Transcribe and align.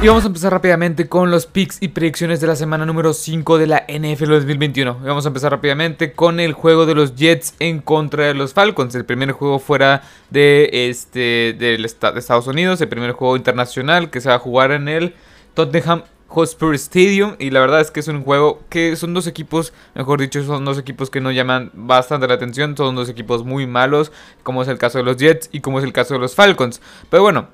Y 0.00 0.06
vamos 0.06 0.22
a 0.22 0.28
empezar 0.28 0.52
rápidamente 0.52 1.08
con 1.08 1.32
los 1.32 1.46
picks 1.46 1.78
y 1.80 1.88
predicciones 1.88 2.40
de 2.40 2.46
la 2.46 2.54
semana 2.54 2.86
número 2.86 3.12
5 3.12 3.58
de 3.58 3.66
la 3.66 3.84
NFL 3.88 4.30
2021. 4.30 4.98
Y 5.02 5.06
vamos 5.06 5.24
a 5.24 5.28
empezar 5.28 5.50
rápidamente 5.50 6.12
con 6.12 6.38
el 6.38 6.52
juego 6.52 6.86
de 6.86 6.94
los 6.94 7.16
Jets 7.16 7.54
en 7.58 7.80
contra 7.80 8.26
de 8.26 8.34
los 8.34 8.54
Falcons. 8.54 8.94
El 8.94 9.04
primer 9.04 9.32
juego 9.32 9.58
fuera 9.58 10.02
de, 10.30 10.70
este, 10.88 11.52
de 11.58 11.74
Estados 11.84 12.46
Unidos, 12.46 12.80
el 12.80 12.86
primer 12.86 13.10
juego 13.10 13.36
internacional 13.36 14.08
que 14.08 14.20
se 14.20 14.28
va 14.28 14.36
a 14.36 14.38
jugar 14.38 14.70
en 14.70 14.86
el 14.86 15.16
Tottenham 15.54 16.04
Hotspur 16.28 16.76
Stadium 16.76 17.34
y 17.40 17.50
la 17.50 17.58
verdad 17.58 17.80
es 17.80 17.90
que 17.90 17.98
es 17.98 18.06
un 18.06 18.22
juego 18.22 18.62
que 18.68 18.94
son 18.94 19.14
dos 19.14 19.26
equipos, 19.26 19.72
mejor 19.96 20.20
dicho, 20.20 20.44
son 20.44 20.64
dos 20.64 20.78
equipos 20.78 21.10
que 21.10 21.20
no 21.20 21.32
llaman 21.32 21.72
bastante 21.74 22.28
la 22.28 22.34
atención, 22.34 22.76
son 22.76 22.94
dos 22.94 23.08
equipos 23.08 23.44
muy 23.44 23.66
malos, 23.66 24.12
como 24.44 24.62
es 24.62 24.68
el 24.68 24.78
caso 24.78 24.98
de 24.98 25.04
los 25.04 25.16
Jets 25.16 25.48
y 25.50 25.60
como 25.60 25.80
es 25.80 25.84
el 25.84 25.92
caso 25.92 26.14
de 26.14 26.20
los 26.20 26.36
Falcons. 26.36 26.80
Pero 27.10 27.24
bueno, 27.24 27.48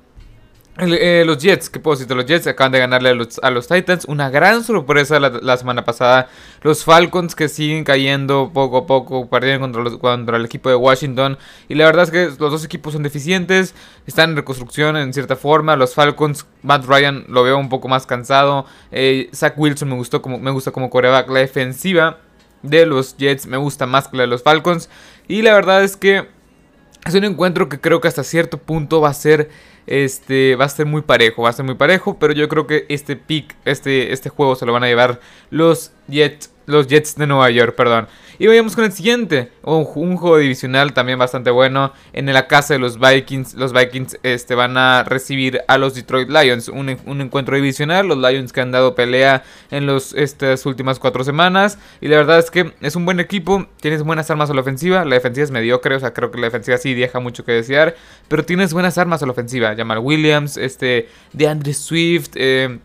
eh, 0.77 1.23
los 1.25 1.37
Jets, 1.37 1.69
¿qué 1.69 1.79
puedo 1.79 1.95
decir 1.95 2.07
de 2.07 2.15
los 2.15 2.25
Jets? 2.25 2.47
Acaban 2.47 2.73
de 2.73 2.79
ganarle 2.79 3.09
a 3.09 3.49
los, 3.49 3.67
Titans. 3.67 4.05
Una 4.05 4.29
gran 4.29 4.63
sorpresa 4.63 5.19
la, 5.19 5.57
semana 5.57 5.85
pasada. 5.85 6.27
Los 6.63 6.83
Falcons 6.83 7.33
que 7.33 7.47
siguen 7.47 7.85
cayendo 7.85 8.51
poco 8.53 8.77
a 8.77 8.85
poco. 8.85 9.29
Perdieron 9.29 9.61
contra, 9.61 9.83
los, 9.83 9.97
contra 9.97 10.35
el 10.35 10.43
equipo 10.43 10.67
de 10.67 10.75
Washington. 10.75 11.37
Y 11.69 11.75
la 11.75 11.85
verdad 11.85 12.03
es 12.03 12.11
que 12.11 12.25
los 12.25 12.51
dos 12.51 12.65
equipos 12.65 12.91
son 12.91 13.03
deficientes. 13.03 13.73
Están 14.05 14.31
en 14.31 14.35
reconstrucción 14.35 14.97
en 14.97 15.13
cierta 15.13 15.37
forma. 15.37 15.77
Los 15.77 15.93
Falcons, 15.93 16.45
Matt 16.61 16.85
Ryan 16.85 17.23
lo 17.29 17.43
veo 17.43 17.57
un 17.57 17.69
poco 17.69 17.87
más 17.87 18.05
cansado. 18.05 18.65
Eh, 18.91 19.29
Zach 19.33 19.53
Wilson 19.57 19.87
me, 19.87 19.95
gustó 19.95 20.21
como, 20.21 20.39
me 20.39 20.51
gusta 20.51 20.71
como 20.71 20.89
coreback. 20.89 21.29
La 21.29 21.39
defensiva 21.39 22.19
de 22.63 22.85
los 22.85 23.15
Jets 23.15 23.47
me 23.47 23.57
gusta 23.57 23.85
más 23.85 24.09
que 24.09 24.17
la 24.17 24.23
de 24.23 24.27
los 24.27 24.43
Falcons. 24.43 24.89
Y 25.27 25.41
la 25.41 25.53
verdad 25.53 25.83
es 25.83 25.95
que 25.95 26.34
es 27.05 27.13
un 27.13 27.23
encuentro 27.23 27.69
que 27.69 27.79
creo 27.79 28.01
que 28.01 28.07
hasta 28.07 28.23
cierto 28.23 28.57
punto 28.57 28.99
va 28.99 29.09
a 29.09 29.13
ser 29.13 29.49
este 29.85 30.55
va 30.55 30.65
a 30.65 30.69
ser 30.69 30.87
muy 30.87 31.03
parejo, 31.03 31.43
va 31.43 31.49
a 31.49 31.53
ser 31.53 31.63
muy 31.63 31.75
parejo, 31.75 32.17
pero 32.17 32.33
yo 32.33 32.49
creo 32.49 32.65
que 32.65 32.87
este 32.89 33.15
pick, 33.15 33.55
este, 33.63 34.11
este 34.11 34.29
juego 34.29 34.55
se 34.55 34.65
lo 34.65 34.73
van 34.73 34.83
a 34.83 34.87
llevar 34.87 35.19
los 35.51 35.91
Jets 36.07 36.51
los 36.65 36.87
Jets 36.87 37.15
de 37.15 37.27
Nueva 37.27 37.51
York, 37.51 37.75
perdón. 37.75 38.07
Y 38.37 38.47
vayamos 38.47 38.75
con 38.75 38.83
el 38.83 38.91
siguiente, 38.91 39.51
un, 39.61 39.85
juego 39.85 40.37
divisional 40.37 40.93
también 40.93 41.17
bastante 41.17 41.51
bueno. 41.51 41.93
En 42.13 42.31
la 42.33 42.47
casa 42.47 42.73
de 42.73 42.79
los 42.79 42.99
Vikings, 42.99 43.53
los 43.55 43.71
Vikings 43.71 44.17
este, 44.23 44.55
van 44.55 44.77
a 44.77 45.03
recibir 45.03 45.61
a 45.67 45.77
los 45.77 45.95
Detroit 45.95 46.29
Lions. 46.29 46.67
Un, 46.69 46.89
encuentro 46.89 47.55
divisional, 47.55 48.07
los 48.07 48.17
Lions 48.17 48.51
que 48.51 48.61
han 48.61 48.71
dado 48.71 48.95
pelea 48.95 49.43
en 49.71 49.85
los, 49.85 50.13
estas 50.13 50.65
últimas 50.65 50.99
cuatro 50.99 51.23
semanas. 51.23 51.79
Y 52.01 52.07
la 52.07 52.17
verdad 52.17 52.39
es 52.39 52.51
que 52.51 52.73
es 52.81 52.95
un 52.95 53.05
buen 53.05 53.19
equipo, 53.19 53.67
tienes 53.79 54.03
buenas 54.03 54.29
armas 54.29 54.49
a 54.49 54.53
la 54.53 54.61
ofensiva. 54.61 55.05
La 55.05 55.15
defensiva 55.15 55.43
es 55.45 55.51
mediocre, 55.51 55.95
o 55.95 55.99
sea, 55.99 56.13
creo 56.13 56.31
que 56.31 56.39
la 56.39 56.47
defensiva 56.47 56.77
sí 56.77 56.93
deja 56.93 57.19
mucho 57.19 57.45
que 57.45 57.53
desear. 57.53 57.95
Pero 58.27 58.43
tienes 58.43 58.73
buenas 58.73 58.97
armas 58.97 59.23
a 59.23 59.25
la 59.25 59.31
ofensiva. 59.31 59.75
Jamal 59.75 59.99
Williams, 59.99 60.57
este, 60.57 61.07
DeAndre 61.33 61.73
Swift, 61.73 62.31
eh, 62.35 62.79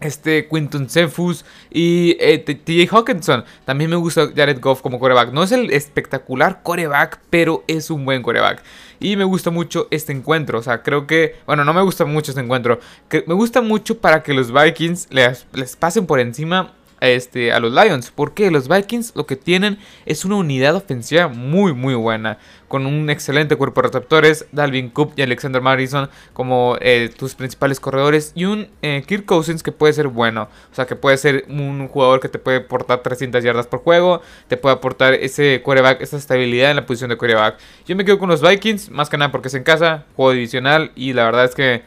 este 0.00 0.48
Quinton 0.48 0.88
Cephus 0.88 1.44
y 1.70 2.16
eh, 2.20 2.38
TJ 2.38 2.88
Hawkinson. 2.94 3.44
También 3.64 3.90
me 3.90 3.96
gusta 3.96 4.28
Jared 4.34 4.60
Goff 4.60 4.82
como 4.82 4.98
coreback. 4.98 5.32
No 5.32 5.42
es 5.42 5.52
el 5.52 5.70
espectacular 5.72 6.62
coreback, 6.62 7.20
pero 7.30 7.64
es 7.66 7.90
un 7.90 8.04
buen 8.04 8.22
coreback. 8.22 8.62
Y 9.00 9.16
me 9.16 9.24
gusta 9.24 9.50
mucho 9.50 9.88
este 9.90 10.12
encuentro. 10.12 10.58
O 10.58 10.62
sea, 10.62 10.82
creo 10.82 11.06
que. 11.06 11.36
Bueno, 11.46 11.64
no 11.64 11.72
me 11.74 11.82
gusta 11.82 12.04
mucho 12.04 12.30
este 12.30 12.40
encuentro. 12.40 12.80
Que 13.08 13.24
me 13.26 13.34
gusta 13.34 13.60
mucho 13.60 13.98
para 13.98 14.22
que 14.22 14.34
los 14.34 14.52
Vikings 14.52 15.08
les, 15.10 15.46
les 15.52 15.76
pasen 15.76 16.06
por 16.06 16.20
encima 16.20 16.72
este, 17.08 17.52
a 17.52 17.60
los 17.60 17.72
Lions. 17.72 18.10
Porque 18.14 18.50
los 18.50 18.68
Vikings 18.68 19.12
lo 19.14 19.26
que 19.26 19.36
tienen 19.36 19.78
es 20.06 20.24
una 20.24 20.36
unidad 20.36 20.74
ofensiva 20.76 21.28
muy, 21.28 21.72
muy 21.72 21.94
buena. 21.94 22.38
Con 22.68 22.86
un 22.86 23.08
excelente 23.10 23.56
cuerpo 23.56 23.82
de 23.82 23.88
receptores. 23.88 24.46
Dalvin 24.52 24.90
Cook 24.90 25.12
y 25.16 25.22
Alexander 25.22 25.62
Madison 25.62 26.08
como 26.32 26.76
eh, 26.80 27.10
tus 27.16 27.34
principales 27.34 27.80
corredores. 27.80 28.32
Y 28.34 28.46
un 28.46 28.68
eh, 28.82 29.04
Kirk 29.06 29.24
Cousins 29.24 29.62
que 29.62 29.72
puede 29.72 29.92
ser 29.92 30.08
bueno. 30.08 30.48
O 30.72 30.74
sea, 30.74 30.86
que 30.86 30.96
puede 30.96 31.16
ser 31.16 31.44
un 31.48 31.88
jugador 31.88 32.20
que 32.20 32.28
te 32.28 32.38
puede 32.38 32.58
aportar 32.58 33.02
300 33.02 33.44
yardas 33.44 33.66
por 33.66 33.80
juego. 33.80 34.22
Te 34.48 34.56
puede 34.56 34.74
aportar 34.74 35.14
ese 35.14 35.62
quarterback, 35.62 36.00
esa 36.00 36.16
estabilidad 36.16 36.70
en 36.70 36.76
la 36.76 36.86
posición 36.86 37.10
de 37.10 37.16
quarterback. 37.16 37.58
Yo 37.86 37.96
me 37.96 38.04
quedo 38.04 38.18
con 38.18 38.28
los 38.28 38.40
Vikings. 38.40 38.90
Más 38.90 39.08
que 39.08 39.18
nada 39.18 39.30
porque 39.30 39.48
es 39.48 39.54
en 39.54 39.62
casa. 39.62 40.04
Juego 40.16 40.32
divisional. 40.32 40.90
Y 40.96 41.12
la 41.12 41.24
verdad 41.24 41.44
es 41.44 41.54
que. 41.54 41.82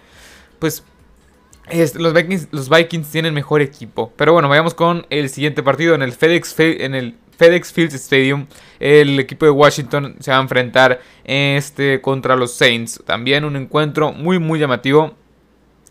Pues 0.59 0.83
los, 1.95 2.13
Vikings, 2.13 2.47
los 2.51 2.69
Vikings 2.69 3.09
tienen 3.09 3.33
mejor 3.33 3.61
equipo. 3.61 4.11
Pero 4.15 4.33
bueno, 4.33 4.49
vayamos 4.49 4.73
con 4.73 5.05
el 5.09 5.29
siguiente 5.29 5.63
partido 5.63 5.95
en 5.95 6.01
el 6.01 6.11
FedEx, 6.11 6.59
en 6.59 6.95
el 6.95 7.15
FedEx 7.37 7.71
Field 7.71 7.93
Stadium. 7.93 8.47
El 8.79 9.19
equipo 9.19 9.45
de 9.45 9.51
Washington 9.51 10.15
se 10.19 10.31
va 10.31 10.37
a 10.37 10.41
enfrentar 10.41 11.01
este, 11.23 12.01
contra 12.01 12.35
los 12.35 12.53
Saints. 12.53 13.01
También 13.05 13.45
un 13.45 13.55
encuentro 13.55 14.11
muy 14.11 14.39
muy 14.39 14.59
llamativo. 14.59 15.15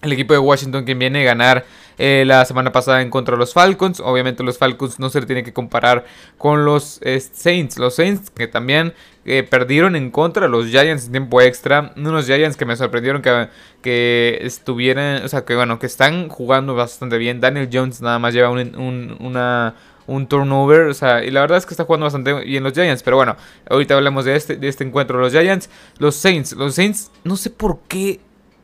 El 0.02 0.12
equipo 0.12 0.34
de 0.34 0.38
Washington 0.38 0.84
que 0.84 0.94
viene 0.94 1.22
a 1.22 1.24
ganar 1.24 1.64
eh, 1.98 2.24
la 2.26 2.44
semana 2.44 2.70
pasada 2.70 3.00
en 3.00 3.10
contra 3.10 3.34
de 3.34 3.38
los 3.38 3.54
Falcons. 3.54 4.00
Obviamente 4.00 4.42
los 4.42 4.58
Falcons 4.58 4.98
no 4.98 5.08
se 5.08 5.20
le 5.20 5.26
tiene 5.26 5.42
que 5.42 5.52
comparar 5.52 6.04
con 6.36 6.64
los 6.64 7.00
eh, 7.02 7.18
Saints. 7.20 7.78
Los 7.78 7.94
Saints 7.94 8.30
que 8.30 8.46
también 8.46 8.92
eh, 9.24 9.42
perdieron 9.42 9.96
en 9.96 10.10
contra 10.10 10.42
de 10.42 10.48
los 10.48 10.66
Giants 10.66 11.06
en 11.06 11.12
tiempo 11.12 11.40
extra. 11.40 11.92
Unos 11.96 12.26
Giants 12.26 12.56
que 12.56 12.66
me 12.66 12.76
sorprendieron 12.76 13.22
que, 13.22 13.48
que 13.82 14.38
estuvieran, 14.42 15.24
o 15.24 15.28
sea, 15.28 15.44
que 15.44 15.56
bueno, 15.56 15.78
que 15.78 15.86
están 15.86 16.28
jugando 16.28 16.74
bastante 16.74 17.16
bien. 17.16 17.40
Daniel 17.40 17.70
Jones 17.72 18.02
nada 18.02 18.18
más 18.18 18.34
lleva 18.34 18.50
un, 18.50 19.16
una 19.18 19.74
un 20.06 20.26
turnover. 20.26 20.88
O 20.88 20.94
sea, 20.94 21.24
y 21.24 21.30
la 21.30 21.40
verdad 21.40 21.58
es 21.58 21.66
que 21.66 21.74
está 21.74 21.84
jugando 21.84 22.04
bastante 22.04 22.32
bien 22.44 22.62
los 22.62 22.72
Giants. 22.72 23.02
Pero 23.02 23.16
bueno, 23.16 23.36
ahorita 23.68 23.94
hablamos 23.94 24.24
de 24.24 24.36
este, 24.36 24.56
de 24.56 24.68
este 24.68 24.84
encuentro. 24.84 25.18
Los 25.20 25.32
Giants, 25.32 25.68
los 25.98 26.16
Saints. 26.16 26.52
Los 26.52 26.74
Saints, 26.74 27.10
no 27.24 27.36
sé 27.36 27.50
por 27.50 27.80
qué 27.88 28.20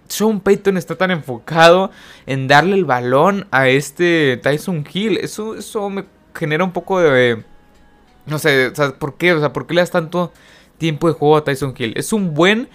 Sean 0.08 0.40
Payton 0.40 0.76
está 0.76 0.96
tan 0.96 1.10
enfocado 1.10 1.90
en 2.26 2.48
darle 2.48 2.74
el 2.74 2.84
balón 2.84 3.46
a 3.50 3.68
este 3.68 4.38
Tyson 4.42 4.86
Hill. 4.92 5.18
Eso, 5.18 5.54
eso 5.54 5.88
me 5.90 6.04
genera 6.34 6.64
un 6.64 6.72
poco 6.72 7.00
de... 7.00 7.44
No 8.26 8.38
sé, 8.38 8.68
o 8.68 8.74
sea, 8.74 8.90
¿por 8.92 9.16
qué? 9.16 9.32
O 9.32 9.40
sea, 9.40 9.52
¿por 9.52 9.66
qué 9.66 9.74
le 9.74 9.80
das 9.80 9.90
tanto 9.90 10.32
tiempo 10.78 11.08
de 11.08 11.14
juego 11.14 11.36
a 11.36 11.44
Tyson 11.44 11.74
Hill? 11.76 11.94
Es 11.96 12.12
un 12.12 12.34
buen... 12.34 12.68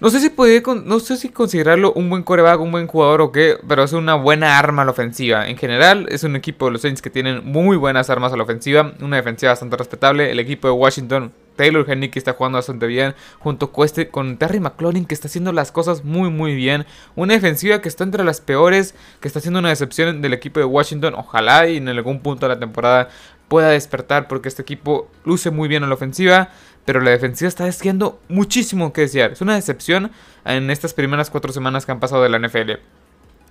No 0.00 0.10
sé 0.10 0.20
si 0.20 0.28
puede, 0.28 0.62
no 0.84 1.00
sé 1.00 1.16
si 1.16 1.28
considerarlo 1.28 1.92
un 1.92 2.10
buen 2.10 2.24
coreback, 2.24 2.60
un 2.60 2.72
buen 2.72 2.86
jugador 2.86 3.20
o 3.22 3.32
qué, 3.32 3.56
pero 3.66 3.84
es 3.84 3.92
una 3.92 4.14
buena 4.14 4.58
arma 4.58 4.82
a 4.82 4.84
la 4.84 4.90
ofensiva. 4.90 5.48
En 5.48 5.56
general, 5.56 6.06
es 6.10 6.24
un 6.24 6.36
equipo 6.36 6.66
de 6.66 6.72
los 6.72 6.82
Saints 6.82 7.00
que 7.00 7.10
tienen 7.10 7.42
muy 7.44 7.76
buenas 7.76 8.10
armas 8.10 8.32
a 8.32 8.36
la 8.36 8.42
ofensiva, 8.42 8.92
una 9.00 9.16
defensiva 9.16 9.52
bastante 9.52 9.76
respetable. 9.76 10.30
El 10.30 10.40
equipo 10.40 10.68
de 10.68 10.72
Washington 10.74 11.32
Taylor 11.56 11.84
que 11.84 12.18
está 12.18 12.32
jugando 12.32 12.58
bastante 12.58 12.86
bien, 12.86 13.14
junto 13.38 13.72
con, 13.72 13.84
este, 13.84 14.08
con 14.08 14.36
Terry 14.36 14.60
McLaurin 14.60 15.04
que 15.06 15.14
está 15.14 15.28
haciendo 15.28 15.52
las 15.52 15.72
cosas 15.72 16.04
muy 16.04 16.30
muy 16.30 16.54
bien, 16.54 16.86
una 17.16 17.34
defensiva 17.34 17.80
que 17.80 17.88
está 17.88 18.04
entre 18.04 18.24
las 18.24 18.40
peores, 18.40 18.94
que 19.20 19.28
está 19.28 19.38
haciendo 19.38 19.60
una 19.60 19.68
decepción 19.68 20.22
del 20.22 20.32
equipo 20.32 20.60
de 20.60 20.66
Washington, 20.66 21.14
ojalá 21.14 21.68
y 21.68 21.76
en 21.76 21.88
algún 21.88 22.20
punto 22.20 22.48
de 22.48 22.54
la 22.54 22.60
temporada 22.60 23.08
pueda 23.48 23.68
despertar 23.68 24.28
porque 24.28 24.48
este 24.48 24.62
equipo 24.62 25.08
luce 25.24 25.50
muy 25.50 25.68
bien 25.68 25.82
en 25.82 25.88
la 25.88 25.94
ofensiva, 25.94 26.48
pero 26.84 27.00
la 27.00 27.10
defensiva 27.10 27.48
está 27.48 27.64
haciendo 27.64 28.20
muchísimo 28.28 28.92
que 28.92 29.02
desear, 29.02 29.32
es 29.32 29.40
una 29.40 29.54
decepción 29.54 30.10
en 30.44 30.70
estas 30.70 30.94
primeras 30.94 31.30
cuatro 31.30 31.52
semanas 31.52 31.86
que 31.86 31.92
han 31.92 32.00
pasado 32.00 32.22
de 32.22 32.28
la 32.28 32.38
NFL. 32.38 32.72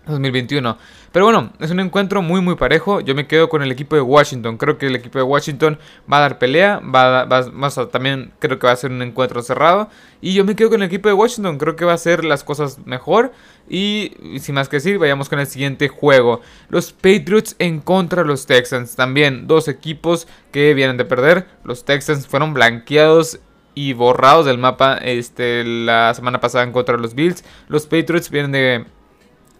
2021. 0.05 0.77
Pero 1.11 1.25
bueno, 1.25 1.53
es 1.59 1.69
un 1.69 1.79
encuentro 1.79 2.21
muy 2.21 2.41
muy 2.41 2.55
parejo. 2.55 2.99
Yo 2.99 3.13
me 3.13 3.27
quedo 3.27 3.47
con 3.47 3.61
el 3.61 3.71
equipo 3.71 3.95
de 3.95 4.01
Washington. 4.01 4.57
Creo 4.57 4.77
que 4.77 4.87
el 4.87 4.95
equipo 4.95 5.19
de 5.19 5.23
Washington 5.23 5.77
va 6.11 6.17
a 6.17 6.21
dar 6.21 6.39
pelea. 6.39 6.79
Va 6.79 7.21
a, 7.21 7.25
va, 7.25 7.87
también 7.91 8.33
creo 8.39 8.57
que 8.57 8.65
va 8.65 8.73
a 8.73 8.75
ser 8.75 8.91
un 8.91 9.01
encuentro 9.01 9.41
cerrado. 9.43 9.89
Y 10.21 10.33
yo 10.33 10.43
me 10.43 10.55
quedo 10.55 10.71
con 10.71 10.81
el 10.81 10.87
equipo 10.87 11.07
de 11.07 11.13
Washington. 11.13 11.57
Creo 11.59 11.75
que 11.75 11.85
va 11.85 11.93
a 11.93 11.97
ser 11.97 12.25
las 12.25 12.43
cosas 12.43 12.79
mejor. 12.85 13.31
Y, 13.69 14.11
sin 14.39 14.55
más 14.55 14.69
que 14.69 14.77
decir, 14.77 14.97
vayamos 14.97 15.29
con 15.29 15.39
el 15.39 15.47
siguiente 15.47 15.87
juego. 15.87 16.41
Los 16.69 16.91
Patriots 16.91 17.55
en 17.59 17.79
contra 17.79 18.23
de 18.23 18.27
los 18.27 18.47
Texans. 18.47 18.95
También 18.95 19.45
dos 19.45 19.67
equipos 19.67 20.27
que 20.51 20.73
vienen 20.73 20.97
de 20.97 21.05
perder. 21.05 21.45
Los 21.63 21.85
Texans 21.85 22.27
fueron 22.27 22.55
blanqueados 22.55 23.39
y 23.75 23.93
borrados 23.93 24.45
del 24.45 24.57
mapa 24.57 24.97
este, 24.97 25.63
la 25.63 26.13
semana 26.13 26.39
pasada 26.39 26.63
en 26.63 26.71
contra 26.71 26.95
de 26.95 27.01
los 27.01 27.13
Bills. 27.13 27.43
Los 27.67 27.85
Patriots 27.85 28.29
vienen 28.29 28.51
de 28.51 28.85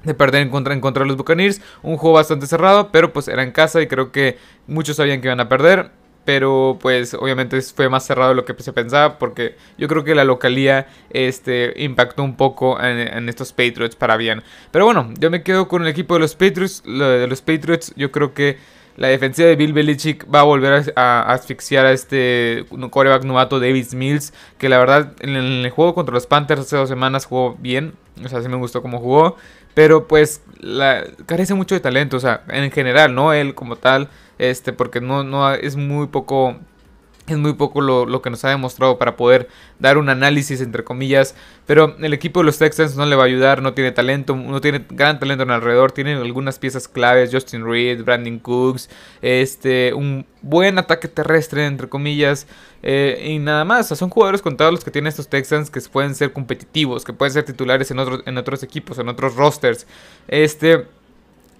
de 0.03 0.13
perder 0.13 0.41
en 0.41 0.49
contra, 0.49 0.73
en 0.73 0.81
contra 0.81 1.03
de 1.03 1.07
los 1.07 1.17
Buccaneers. 1.17 1.61
Un 1.81 1.97
juego 1.97 2.15
bastante 2.15 2.47
cerrado, 2.47 2.89
pero 2.91 3.13
pues 3.13 3.27
era 3.27 3.43
en 3.43 3.51
casa 3.51 3.81
y 3.81 3.87
creo 3.87 4.11
que 4.11 4.37
muchos 4.67 4.97
sabían 4.97 5.21
que 5.21 5.27
iban 5.27 5.39
a 5.39 5.49
perder. 5.49 5.91
Pero 6.25 6.77
pues 6.79 7.13
obviamente 7.15 7.61
fue 7.61 7.89
más 7.89 8.05
cerrado 8.05 8.29
de 8.29 8.35
lo 8.35 8.45
que 8.45 8.55
se 8.63 8.71
pensaba 8.71 9.19
porque 9.19 9.57
yo 9.77 9.89
creo 9.89 10.05
que 10.05 10.15
la 10.15 10.23
localía 10.23 10.87
este, 11.09 11.73
impactó 11.75 12.23
un 12.23 12.37
poco 12.37 12.81
en, 12.81 13.27
estos 13.27 13.51
Patriots 13.51 13.97
para 13.97 14.15
bien. 14.15 14.41
Pero 14.71 14.85
bueno, 14.85 15.11
yo 15.19 15.29
me 15.29 15.43
quedo 15.43 15.67
con 15.67 15.81
el 15.81 15.89
equipo 15.89 16.13
de 16.13 16.21
los 16.21 16.35
Patriots. 16.35 16.81
de 16.85 17.27
los 17.27 17.41
Patriots 17.41 17.93
yo 17.97 18.13
creo 18.13 18.33
que 18.33 18.57
la 18.95 19.07
defensiva 19.07 19.47
de 19.47 19.55
Bill 19.55 19.73
Belichick 19.73 20.27
va 20.33 20.41
a 20.41 20.43
volver 20.43 20.93
a, 20.95 21.21
asfixiar 21.33 21.85
a 21.85 21.91
este 21.91 22.65
coreback 22.91 23.23
novato 23.23 23.59
Davis 23.59 23.93
Mills. 23.93 24.33
Que 24.57 24.69
la 24.69 24.77
verdad 24.77 25.13
en 25.21 25.35
el 25.35 25.69
juego 25.71 25.95
contra 25.95 26.13
los 26.13 26.27
Panthers 26.27 26.61
hace 26.61 26.77
dos 26.77 26.89
semanas 26.89 27.25
jugó 27.25 27.55
bien. 27.59 27.93
O 28.23 28.27
sea, 28.27 28.41
sí 28.41 28.49
me 28.49 28.57
gustó 28.57 28.81
cómo 28.81 28.99
jugó. 28.99 29.35
Pero 29.73 30.07
pues 30.07 30.41
carece 31.25 31.55
mucho 31.55 31.75
de 31.75 31.81
talento, 31.81 32.17
o 32.17 32.19
sea, 32.19 32.43
en 32.49 32.71
general, 32.71 33.15
no 33.15 33.33
él 33.33 33.55
como 33.55 33.75
tal, 33.75 34.09
este, 34.37 34.71
porque 34.71 35.01
no 35.01 35.51
es 35.53 35.75
muy 35.75 36.07
poco 36.07 36.57
es 37.25 37.37
muy 37.37 37.53
poco 37.53 37.79
lo, 37.79 38.21
que 38.21 38.29
nos 38.29 38.43
ha 38.43 38.49
demostrado 38.49 38.97
para 38.97 39.15
poder 39.15 39.47
dar 39.79 39.97
un 39.97 40.09
análisis 40.09 40.59
entre 40.59 40.83
comillas. 40.83 41.35
Pero 41.65 41.95
el 41.99 42.13
equipo 42.13 42.41
de 42.41 42.45
los 42.45 42.57
Texans 42.57 42.97
no 42.97 43.05
le 43.05 43.15
va 43.15 43.23
a 43.23 43.25
ayudar, 43.27 43.61
no 43.61 43.73
tiene 43.73 43.91
talento, 43.91 44.35
no 44.35 44.59
tiene 44.59 44.85
gran 44.89 45.19
talento 45.19 45.43
en 45.43 45.51
alrededor. 45.51 45.93
Tienen 45.93 46.17
algunas 46.17 46.59
piezas 46.59 46.87
claves, 46.87 47.29
Justin 47.31 47.65
Reed, 47.65 48.03
Brandon 48.03 48.39
Cooks, 48.39 48.89
este, 49.21 49.93
un 49.93 50.25
buen 50.41 50.77
ataque 50.77 51.07
terrestre 51.07 51.65
entre 51.65 51.87
comillas. 51.87 52.45
Eh, 52.81 53.31
y 53.31 53.39
nada 53.39 53.63
más, 53.63 53.87
son 53.87 54.09
jugadores 54.09 54.41
contados 54.41 54.73
los 54.73 54.83
que 54.83 54.91
tienen 54.91 55.07
estos 55.07 55.29
Texans 55.29 55.69
que 55.69 55.79
pueden 55.81 56.15
ser 56.15 56.33
competitivos, 56.33 57.05
que 57.05 57.13
pueden 57.13 57.31
ser 57.31 57.45
titulares 57.45 57.89
en, 57.91 57.99
otros 57.99 58.21
en 58.25 58.37
otros 58.37 58.63
equipos, 58.63 58.99
en 58.99 59.07
otros 59.07 59.35
rosters. 59.35 59.87
Este, 60.27 60.85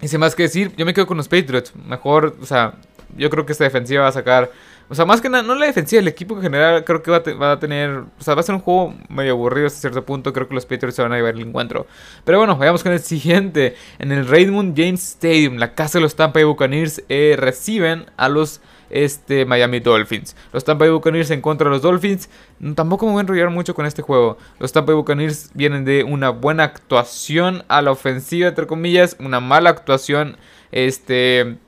y 0.02 0.08
sin 0.08 0.20
más 0.20 0.34
que 0.34 0.42
decir, 0.42 0.72
yo 0.76 0.84
me 0.84 0.92
quedo 0.92 1.06
con 1.06 1.16
los 1.16 1.28
Patriots. 1.28 1.72
Mejor, 1.74 2.36
o 2.42 2.44
sea, 2.44 2.74
yo 3.16 3.30
creo 3.30 3.46
que 3.46 3.52
esta 3.52 3.64
defensiva 3.64 4.02
va 4.02 4.08
a 4.08 4.12
sacar 4.12 4.50
o 4.88 4.94
sea, 4.94 5.04
más 5.06 5.20
que 5.20 5.30
nada, 5.30 5.42
no 5.42 5.54
la 5.54 5.66
defensiva, 5.66 6.00
el 6.00 6.08
equipo 6.08 6.36
en 6.36 6.42
general 6.42 6.84
creo 6.84 7.02
que 7.02 7.10
va 7.10 7.52
a, 7.52 7.58
tener. 7.58 7.90
O 7.90 8.22
sea, 8.22 8.34
va 8.34 8.40
a 8.40 8.42
ser 8.42 8.54
un 8.54 8.60
juego 8.60 8.94
medio 9.08 9.32
aburrido 9.32 9.66
hasta 9.66 9.80
cierto 9.80 10.04
punto. 10.04 10.32
Creo 10.32 10.46
que 10.46 10.54
los 10.54 10.66
Patriots 10.66 10.96
se 10.96 11.02
van 11.02 11.12
a 11.12 11.16
llevar 11.16 11.34
el 11.34 11.40
encuentro. 11.40 11.86
Pero 12.24 12.38
bueno, 12.38 12.56
vayamos 12.56 12.82
con 12.82 12.92
el 12.92 13.00
siguiente. 13.00 13.76
En 13.98 14.12
el 14.12 14.26
Raymond 14.26 14.76
James 14.76 15.02
Stadium, 15.02 15.56
la 15.56 15.74
casa 15.74 15.98
de 15.98 16.02
los 16.02 16.16
Tampa 16.16 16.38
Bay 16.38 16.44
Buccaneers, 16.44 17.02
eh, 17.08 17.34
reciben 17.38 18.06
a 18.16 18.28
los 18.28 18.60
este, 18.90 19.46
Miami 19.46 19.80
Dolphins. 19.80 20.36
Los 20.52 20.64
Tampa 20.64 20.84
Bay 20.84 20.92
Buccaneers 20.92 21.30
en 21.30 21.40
contra 21.40 21.64
de 21.64 21.70
los 21.70 21.82
Dolphins. 21.82 22.28
Tampoco 22.74 23.06
me 23.06 23.12
voy 23.12 23.20
a 23.20 23.22
enrollar 23.22 23.50
mucho 23.50 23.74
con 23.74 23.86
este 23.86 24.02
juego. 24.02 24.36
Los 24.58 24.72
Tampa 24.72 24.92
Bay 24.92 24.96
Buccaneers 24.96 25.50
vienen 25.54 25.86
de 25.86 26.04
una 26.04 26.28
buena 26.28 26.64
actuación 26.64 27.64
a 27.68 27.80
la 27.80 27.90
ofensiva, 27.90 28.48
entre 28.48 28.66
comillas. 28.66 29.16
Una 29.18 29.40
mala 29.40 29.70
actuación. 29.70 30.36
Este 30.72 31.58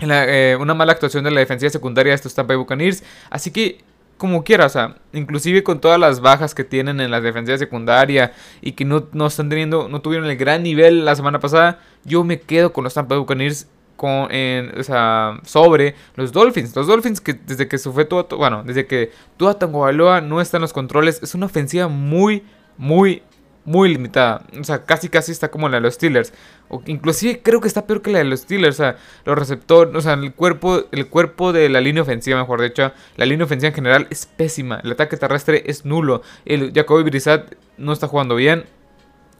eh, 0.00 0.56
una 0.60 0.74
mala 0.74 0.92
actuación 0.92 1.24
de 1.24 1.30
la 1.30 1.40
defensiva 1.40 1.70
secundaria 1.70 2.12
de 2.12 2.16
estos 2.16 2.34
Tampa 2.34 2.54
Bay 2.54 2.58
Buccaneers. 2.58 3.02
Así 3.30 3.50
que, 3.50 3.78
como 4.16 4.44
quiera, 4.44 4.66
o 4.66 4.68
sea, 4.68 4.96
inclusive 5.12 5.62
con 5.62 5.80
todas 5.80 5.98
las 5.98 6.20
bajas 6.20 6.54
que 6.54 6.64
tienen 6.64 7.00
en 7.00 7.10
la 7.10 7.20
defensiva 7.20 7.58
secundaria 7.58 8.32
y 8.60 8.72
que 8.72 8.84
no, 8.84 9.08
no 9.12 9.26
están 9.26 9.48
teniendo, 9.48 9.88
no 9.88 10.00
tuvieron 10.00 10.28
el 10.28 10.36
gran 10.36 10.62
nivel 10.62 11.04
la 11.04 11.14
semana 11.14 11.40
pasada, 11.40 11.80
yo 12.04 12.24
me 12.24 12.40
quedo 12.40 12.72
con 12.72 12.84
los 12.84 12.94
Tampa 12.94 13.14
Bay 13.14 13.20
Buccaneers 13.20 13.68
con, 13.96 14.28
o 14.30 14.82
sea, 14.84 15.40
sobre 15.44 15.96
los 16.14 16.30
Dolphins. 16.30 16.74
Los 16.74 16.86
Dolphins 16.86 17.20
que 17.20 17.34
desde 17.34 17.66
que 17.66 17.78
fue 17.78 18.04
todo, 18.04 18.28
bueno, 18.38 18.62
desde 18.64 18.86
que 18.86 19.10
Tua 19.36 19.58
Tagovailoa 19.58 20.20
no 20.20 20.40
está 20.40 20.56
en 20.58 20.62
los 20.62 20.72
controles, 20.72 21.20
es 21.22 21.34
una 21.34 21.46
ofensiva 21.46 21.88
muy, 21.88 22.44
muy, 22.76 23.22
muy 23.68 23.90
limitada. 23.90 24.42
O 24.58 24.64
sea, 24.64 24.84
casi 24.84 25.08
casi 25.08 25.30
está 25.30 25.50
como 25.50 25.68
la 25.68 25.76
de 25.76 25.82
los 25.82 25.94
Steelers. 25.94 26.32
O 26.68 26.82
inclusive 26.86 27.42
creo 27.42 27.60
que 27.60 27.68
está 27.68 27.86
peor 27.86 28.00
que 28.00 28.10
la 28.10 28.18
de 28.18 28.24
los 28.24 28.40
Steelers. 28.40 28.76
O 28.76 28.82
sea, 28.82 28.96
los 29.24 29.38
receptores, 29.38 29.94
o 29.94 30.00
sea, 30.00 30.14
el 30.14 30.32
cuerpo, 30.32 30.84
el 30.90 31.06
cuerpo 31.08 31.52
de 31.52 31.68
la 31.68 31.80
línea 31.80 32.02
ofensiva, 32.02 32.38
mejor 32.38 32.62
dicho, 32.62 32.92
la 33.16 33.26
línea 33.26 33.44
ofensiva 33.44 33.68
en 33.68 33.74
general 33.74 34.06
es 34.10 34.24
pésima. 34.24 34.80
El 34.82 34.92
ataque 34.92 35.16
terrestre 35.18 35.64
es 35.66 35.84
nulo. 35.84 36.22
El 36.46 36.72
Jacoby 36.72 37.02
Brissett 37.04 37.58
no 37.76 37.92
está 37.92 38.08
jugando 38.08 38.34
bien. 38.34 38.64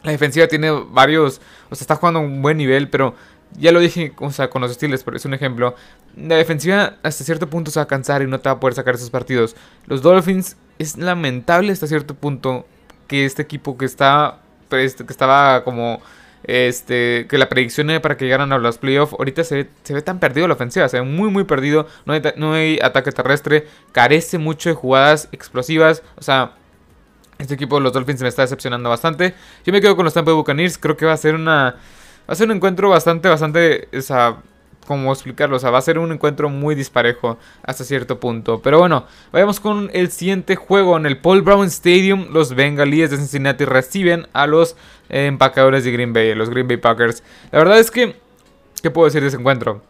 La 0.03 0.13
defensiva 0.13 0.47
tiene 0.47 0.71
varios, 0.71 1.41
o 1.71 1.75
sea, 1.75 1.83
está 1.83 1.97
jugando 1.97 2.21
a 2.21 2.23
un 2.23 2.41
buen 2.41 2.57
nivel, 2.57 2.89
pero 2.89 3.15
ya 3.57 3.73
lo 3.73 3.81
dije, 3.81 4.13
o 4.19 4.31
sea, 4.31 4.51
con 4.51 4.63
los 4.63 4.73
Steelers, 4.75 5.03
pero 5.03 5.17
es 5.17 5.25
un 5.25 5.35
ejemplo. 5.35 5.75
La 6.17 6.37
defensiva 6.37 6.97
hasta 7.03 7.25
cierto 7.25 7.49
punto 7.49 7.71
se 7.71 7.81
va 7.81 7.85
a 7.85 7.89
cansar 7.89 8.23
y 8.23 8.27
no 8.27 8.39
te 8.39 8.49
va 8.49 8.57
a 8.57 8.61
poder 8.61 8.75
sacar 8.75 8.95
esos 8.95 9.11
partidos. 9.11 9.57
Los 9.87 10.03
Dolphins 10.03 10.57
es 10.79 10.99
lamentable 10.99 11.73
hasta 11.73 11.87
cierto 11.87 12.15
punto 12.15 12.67
que 13.09 13.25
este 13.25 13.43
equipo 13.43 13.77
que 13.77 13.85
está 13.85 14.39
pues, 14.69 14.95
que 14.95 15.05
estaba 15.09 15.65
como 15.65 16.01
este 16.45 17.27
que 17.29 17.37
la 17.37 17.49
predicción 17.49 17.91
era 17.91 18.01
para 18.01 18.17
que 18.17 18.25
llegaran 18.25 18.53
a 18.53 18.59
los 18.59 18.79
playoffs 18.79 19.15
ahorita 19.19 19.43
se 19.43 19.55
ve, 19.57 19.71
se 19.83 19.93
ve 19.93 20.03
tan 20.03 20.21
perdido 20.21 20.47
la 20.47 20.55
ofensiva 20.55 20.89
se 20.89 21.01
ve 21.01 21.03
muy 21.05 21.31
muy 21.31 21.43
perdido 21.43 21.89
no 22.07 22.13
hay, 22.13 22.23
no 22.37 22.53
hay 22.53 22.79
ataque 22.81 23.11
terrestre 23.11 23.67
carece 23.91 24.39
mucho 24.39 24.69
de 24.69 24.77
jugadas 24.77 25.29
explosivas 25.33 26.05
o 26.17 26.23
sea 26.23 26.53
este 27.39 27.55
equipo 27.55 27.77
de 27.77 27.83
los 27.83 27.93
Dolphins 27.93 28.21
me 28.21 28.29
está 28.29 28.43
decepcionando 28.43 28.89
bastante. 28.89 29.35
Yo 29.65 29.73
me 29.73 29.81
quedo 29.81 29.95
con 29.95 30.05
los 30.05 30.13
Tampa 30.13 30.33
Bay 30.33 30.37
Buccaneers 30.37 30.77
creo 30.77 30.97
que 30.97 31.07
va 31.07 31.13
a 31.13 31.17
ser 31.17 31.37
una 31.37 31.77
va 32.29 32.33
a 32.33 32.35
ser 32.35 32.49
un 32.49 32.57
encuentro 32.57 32.91
bastante 32.91 33.29
bastante 33.29 33.89
o 33.97 34.01
sea 34.01 34.37
cómo 34.87 35.13
explicarlo. 35.13 35.57
O 35.57 35.59
sea, 35.59 35.71
va 35.71 35.79
a 35.79 35.83
ser 35.83 35.99
un 35.99 36.13
encuentro 36.13 36.49
muy 36.49 36.75
disparejo 36.75 37.39
hasta 37.63 37.85
cierto 37.85 38.21
punto. 38.21 38.61
Pero 38.63 38.79
bueno, 38.79 39.07
vayamos 39.33 39.61
con 39.61 39.91
el 39.93 40.11
siguiente 40.11 40.57
juego. 40.57 40.97
En 40.97 41.07
el 41.07 41.19
Paul 41.19 41.43
Brown 41.43 41.67
Stadium, 41.67 42.29
los 42.33 42.55
Bengalíes 42.55 43.11
de 43.11 43.19
Cincinnati 43.19 43.65
reciben 43.65 44.27
a 44.33 44.47
los 44.47 44.77
empacadores 45.09 45.85
de 45.85 45.93
Green 45.93 46.13
Bay, 46.13 46.35
los 46.35 46.51
Green 46.51 46.69
Bay 46.69 46.77
Packers. 46.77 47.23
La 47.53 47.59
verdad 47.59 47.79
es 47.79 47.91
que, 47.91 48.17
¿qué 48.83 48.91
puedo 48.91 49.07
decir 49.07 49.23
de 49.23 49.29
ese 49.29 49.37
encuentro? 49.37 49.83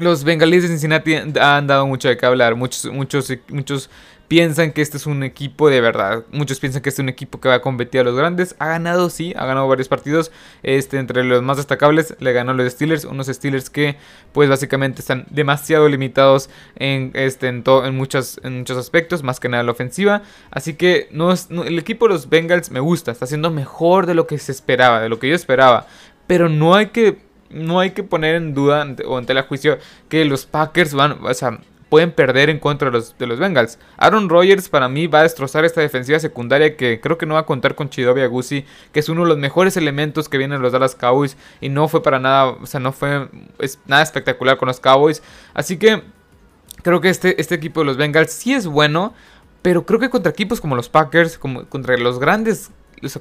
Los 0.00 0.24
bengalíes 0.24 0.62
de 0.62 0.70
Cincinnati 0.70 1.14
han 1.14 1.66
dado 1.66 1.86
mucho 1.86 2.08
de 2.08 2.16
qué 2.16 2.24
hablar. 2.24 2.56
Muchos, 2.56 2.90
muchos, 2.90 3.30
muchos 3.48 3.90
piensan 4.28 4.70
que 4.70 4.80
este 4.80 4.96
es 4.96 5.06
un 5.06 5.24
equipo 5.24 5.68
de 5.68 5.80
verdad. 5.80 6.24
Muchos 6.30 6.58
piensan 6.58 6.80
que 6.80 6.88
este 6.88 7.02
es 7.02 7.04
un 7.04 7.08
equipo 7.08 7.40
que 7.40 7.48
va 7.48 7.56
a 7.56 7.60
competir 7.60 8.00
a 8.00 8.04
los 8.04 8.16
grandes. 8.16 8.54
Ha 8.60 8.68
ganado, 8.68 9.10
sí, 9.10 9.34
ha 9.36 9.44
ganado 9.44 9.66
varios 9.66 9.88
partidos. 9.88 10.30
Este, 10.62 10.98
entre 10.98 11.24
los 11.24 11.42
más 11.42 11.56
destacables, 11.56 12.14
le 12.18 12.32
ganó 12.32 12.52
a 12.52 12.54
los 12.54 12.72
Steelers. 12.72 13.04
Unos 13.04 13.26
Steelers 13.26 13.68
que, 13.68 13.96
pues 14.32 14.48
básicamente 14.48 15.00
están 15.00 15.26
demasiado 15.30 15.88
limitados 15.88 16.48
en, 16.76 17.10
este, 17.14 17.48
en, 17.48 17.64
en, 17.66 17.94
muchos, 17.96 18.40
en 18.44 18.60
muchos 18.60 18.78
aspectos, 18.78 19.22
más 19.22 19.38
que 19.38 19.48
nada 19.48 19.64
la 19.64 19.72
ofensiva. 19.72 20.22
Así 20.50 20.74
que 20.74 21.08
no 21.10 21.30
el 21.32 21.78
equipo 21.78 22.06
de 22.06 22.14
los 22.14 22.28
Bengals 22.28 22.70
me 22.70 22.80
gusta. 22.80 23.10
Está 23.10 23.26
haciendo 23.26 23.50
mejor 23.50 24.06
de 24.06 24.14
lo 24.14 24.28
que 24.28 24.38
se 24.38 24.52
esperaba, 24.52 25.00
de 25.00 25.08
lo 25.08 25.18
que 25.18 25.28
yo 25.28 25.34
esperaba. 25.34 25.88
Pero 26.26 26.48
no 26.48 26.76
hay 26.76 26.86
que 26.86 27.29
no 27.50 27.80
hay 27.80 27.90
que 27.90 28.02
poner 28.02 28.36
en 28.36 28.54
duda 28.54 28.86
o 29.06 29.18
en 29.18 29.26
tela 29.26 29.42
juicio 29.42 29.78
que 30.08 30.24
los 30.24 30.46
Packers 30.46 30.94
van, 30.94 31.18
o 31.22 31.34
sea, 31.34 31.58
pueden 31.90 32.12
perder 32.12 32.48
en 32.48 32.60
contra 32.60 32.88
de 32.88 32.92
los, 32.92 33.18
de 33.18 33.26
los 33.26 33.38
Bengals. 33.38 33.78
Aaron 33.98 34.28
Rodgers 34.28 34.68
para 34.68 34.88
mí 34.88 35.08
va 35.08 35.20
a 35.20 35.22
destrozar 35.24 35.64
esta 35.64 35.80
defensiva 35.80 36.18
secundaria 36.20 36.76
que 36.76 37.00
creo 37.00 37.18
que 37.18 37.26
no 37.26 37.34
va 37.34 37.40
a 37.40 37.46
contar 37.46 37.74
con 37.74 37.90
Chidobe 37.90 38.22
Agusi, 38.22 38.64
que 38.92 39.00
es 39.00 39.08
uno 39.08 39.24
de 39.24 39.28
los 39.28 39.38
mejores 39.38 39.76
elementos 39.76 40.28
que 40.28 40.38
vienen 40.38 40.62
los 40.62 40.72
Dallas 40.72 40.94
Cowboys 40.94 41.36
y 41.60 41.68
no 41.68 41.88
fue 41.88 42.02
para 42.02 42.20
nada, 42.20 42.46
o 42.46 42.66
sea, 42.66 42.80
no 42.80 42.92
fue 42.92 43.28
nada 43.86 44.02
espectacular 44.02 44.56
con 44.56 44.68
los 44.68 44.78
Cowboys. 44.78 45.22
Así 45.52 45.76
que 45.76 46.02
creo 46.82 47.00
que 47.00 47.10
este, 47.10 47.40
este 47.40 47.56
equipo 47.56 47.80
de 47.80 47.86
los 47.86 47.96
Bengals 47.96 48.30
sí 48.32 48.54
es 48.54 48.68
bueno, 48.68 49.12
pero 49.60 49.84
creo 49.84 49.98
que 49.98 50.10
contra 50.10 50.30
equipos 50.30 50.60
como 50.60 50.76
los 50.76 50.88
Packers, 50.88 51.38
como 51.38 51.66
contra 51.66 51.98
los 51.98 52.20
grandes 52.20 52.70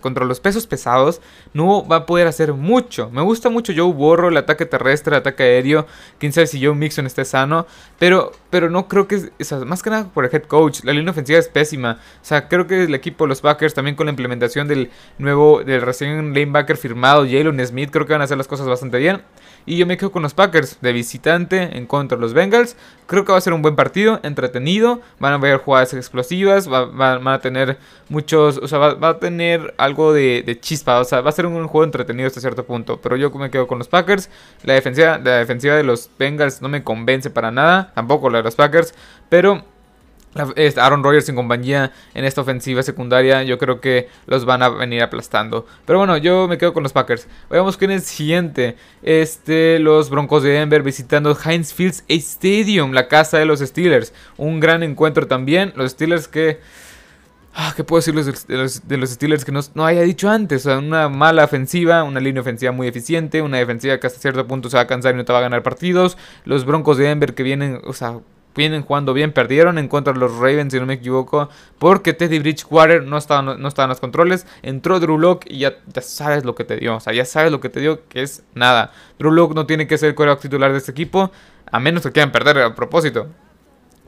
contra 0.02 0.26
los 0.26 0.40
pesos 0.40 0.68
pesados, 0.68 1.22
no 1.54 1.88
va 1.88 1.98
a 1.98 2.06
poder 2.06 2.28
hacer 2.28 2.54
mucho. 2.54 3.10
Me 3.12 3.22
gusta 3.22 3.50
mucho 3.50 3.74
Joe 3.76 3.94
Borro, 3.94 4.30
el 4.30 4.38
ataque 4.38 4.66
terrestre, 4.66 5.16
el 5.16 5.22
ataque 5.22 5.44
aéreo. 5.44 5.86
Quién 6.18 6.34
sabe 6.34 6.48
si 6.48 6.64
Joe 6.64 6.76
Mixon 6.76 7.06
esté 7.06 7.26
sano. 7.26 7.66
Pero, 7.98 8.32
pero 8.50 8.70
no 8.70 8.88
creo 8.88 9.08
que. 9.08 9.32
más 9.66 9.82
que 9.84 9.90
nada 9.90 10.10
por 10.14 10.26
el 10.26 10.34
head 10.34 10.44
coach. 10.44 10.84
La 10.84 10.94
línea 10.94 11.12
ofensiva 11.12 11.40
es 11.40 11.48
pésima. 11.48 12.00
O 12.22 12.26
sea, 12.26 12.48
creo 12.48 12.68
que 12.68 12.84
el 12.84 12.96
equipo 12.96 13.28
los 13.28 13.42
Packers, 13.42 13.74
también 13.74 13.96
con 13.96 14.08
la 14.08 14.12
implementación 14.12 14.68
del 14.68 14.90
nuevo, 15.18 15.64
del 15.64 15.82
recién 15.82 16.34
lanebacker 16.34 16.78
firmado, 16.78 17.24
Jalen 17.24 17.66
Smith, 17.66 17.90
creo 17.92 18.06
que 18.06 18.14
van 18.14 18.22
a 18.22 18.26
hacer 18.26 18.38
las 18.38 18.48
cosas 18.48 18.68
bastante 18.68 18.98
bien. 18.98 19.22
Y 19.66 19.78
yo 19.78 19.86
me 19.86 19.98
quedo 19.98 20.12
con 20.12 20.24
los 20.24 20.34
Packers 20.34 20.80
de 20.82 20.94
visitante 20.94 21.78
en 21.78 21.86
contra 21.86 22.18
de 22.18 22.22
los 22.22 22.34
Bengals. 22.34 22.76
Creo 23.06 23.24
que 23.26 23.32
va 23.32 23.38
a 23.38 23.42
ser 23.42 23.54
un 23.54 23.62
buen 23.62 23.76
partido, 23.76 24.20
entretenido. 24.24 25.02
Van 25.20 25.34
a 25.34 25.36
haber 25.36 25.58
jugadas 25.58 25.94
explosivas, 25.94 26.68
van 26.68 27.28
a 27.28 27.40
tener 27.40 27.78
muchos, 28.08 28.58
o 28.58 28.68
sea, 28.68 28.80
va, 28.80 29.10
a 29.10 29.20
tener 29.20 29.69
algo 29.78 30.14
de, 30.14 30.58
chispa. 30.62 31.00
O 31.00 31.04
sea, 31.04 31.22
va 31.22 31.30
a 31.30 31.34
ser 31.34 31.46
un, 31.46 31.68
juego 31.68 31.84
entretenido 31.84 32.28
hasta 32.28 32.42
cierto 32.42 32.66
punto. 32.66 33.00
Pero 33.02 33.16
yo 33.16 33.30
me 33.32 33.50
quedo 33.50 33.68
con 33.68 33.78
los 33.78 33.88
Packers. 33.88 34.30
La 34.64 34.74
defensiva, 34.74 35.18
la 35.18 35.38
defensiva 35.38 35.76
de 35.76 35.84
los 35.84 36.10
Bengals 36.18 36.62
no 36.62 36.70
me 36.70 36.84
convence 36.84 37.30
para 37.30 37.52
nada. 37.52 37.92
Tampoco 37.96 38.30
la 38.30 38.40
de 38.40 38.44
los 38.44 38.56
Packers. 38.56 38.94
Pero 39.30 39.64
Aaron 40.36 41.04
Rodgers 41.04 41.28
en 41.30 41.36
compañía 41.36 41.92
en 42.14 42.24
esta 42.24 42.42
ofensiva 42.42 42.84
secundaria, 42.84 43.42
yo 43.44 43.58
creo 43.58 43.82
que 43.82 44.10
los 44.28 44.46
van 44.46 44.62
a 44.62 44.70
venir 44.70 45.02
aplastando. 45.02 45.66
Pero 45.86 46.00
bueno, 46.00 46.18
yo 46.18 46.48
me 46.48 46.58
quedo 46.58 46.74
con 46.74 46.84
los 46.84 46.94
Packers. 46.94 47.28
Veamos 47.50 47.78
con 47.78 47.92
el 47.92 48.02
siguiente. 48.02 48.76
Este, 49.02 49.80
los 49.80 50.10
Broncos 50.10 50.44
de 50.44 50.50
Denver 50.50 50.84
visitando 50.84 51.36
Heinz 51.44 51.74
Fields 51.74 52.04
Stadium, 52.08 52.92
la 52.92 53.08
casa 53.08 53.40
de 53.40 53.46
los 53.46 53.60
Steelers. 53.60 54.14
Un 54.38 54.60
gran 54.60 54.84
encuentro 54.84 55.28
también. 55.28 55.74
Los 55.76 55.92
Steelers 55.92 56.28
que... 56.28 56.60
Ah, 57.54 57.74
¿Qué 57.76 57.84
puedo 57.84 58.00
decir 58.00 58.14
de 58.14 58.98
los, 58.98 59.12
Steelers 59.12 59.44
que 59.44 59.52
no, 59.52 59.86
haya 59.86 60.02
dicho 60.02 60.30
antes? 60.30 60.66
Una 60.66 61.10
mala 61.10 61.44
ofensiva, 61.44 62.04
una 62.04 62.20
línea 62.20 62.42
ofensiva 62.42 62.72
muy 62.72 62.88
eficiente, 62.88 63.42
una 63.42 63.58
defensiva 63.58 64.00
que 64.00 64.08
hasta 64.08 64.20
cierto 64.20 64.46
punto 64.48 64.70
se 64.70 64.78
va 64.78 64.84
a 64.84 64.88
cansar 64.88 65.16
y 65.16 65.18
no 65.18 65.26
te 65.26 65.34
va 65.34 65.40
a 65.40 65.42
ganar 65.42 65.64
partidos. 65.64 66.18
Los 66.46 66.66
Broncos 66.66 66.98
de 66.98 67.06
Denver 67.06 67.34
que 67.34 67.44
vienen, 67.44 67.82
o 67.86 67.94
sea, 67.94 68.20
vienen 68.56 68.84
jugando 68.84 69.14
bien, 69.14 69.32
perdieron 69.32 69.78
en 69.78 69.88
contra 69.88 70.14
de 70.14 70.20
los 70.20 70.36
Ravens, 70.38 70.74
si 70.74 70.80
no 70.80 70.86
me 70.86 70.96
equivoco, 70.96 71.50
porque 71.80 72.14
Teddy 72.14 72.40
Bridgewater 72.40 73.04
no 73.04 73.18
estaba, 73.18 73.42
no, 73.42 73.68
estaba 73.68 73.86
en 73.86 73.90
los 73.90 74.00
controles, 74.00 74.46
entró 74.62 75.00
Drew 75.00 75.18
Locke 75.18 75.48
y 75.50 75.60
ya, 75.60 75.76
sabes 76.02 76.46
lo 76.46 76.56
que 76.56 76.66
te 76.66 76.76
dio, 76.78 76.98
o 76.98 77.00
sea, 77.00 77.14
ya 77.14 77.26
sabes 77.26 77.52
lo 77.52 77.60
que 77.60 77.70
te 77.70 77.80
dio, 77.80 78.08
que 78.08 78.22
es 78.22 78.44
nada. 78.54 78.92
Drew 79.18 79.32
Locke 79.32 79.56
no 79.56 79.66
tiene 79.66 79.88
que 79.88 79.98
ser 79.98 80.10
el 80.10 80.16
coreback 80.16 80.42
titular 80.42 80.72
de 80.72 80.78
este 80.78 80.92
equipo, 80.92 81.32
a 81.72 81.80
menos 81.80 82.04
que 82.04 82.12
quieran 82.12 82.32
perder 82.32 82.60
a 82.60 82.76
propósito. 82.76 83.28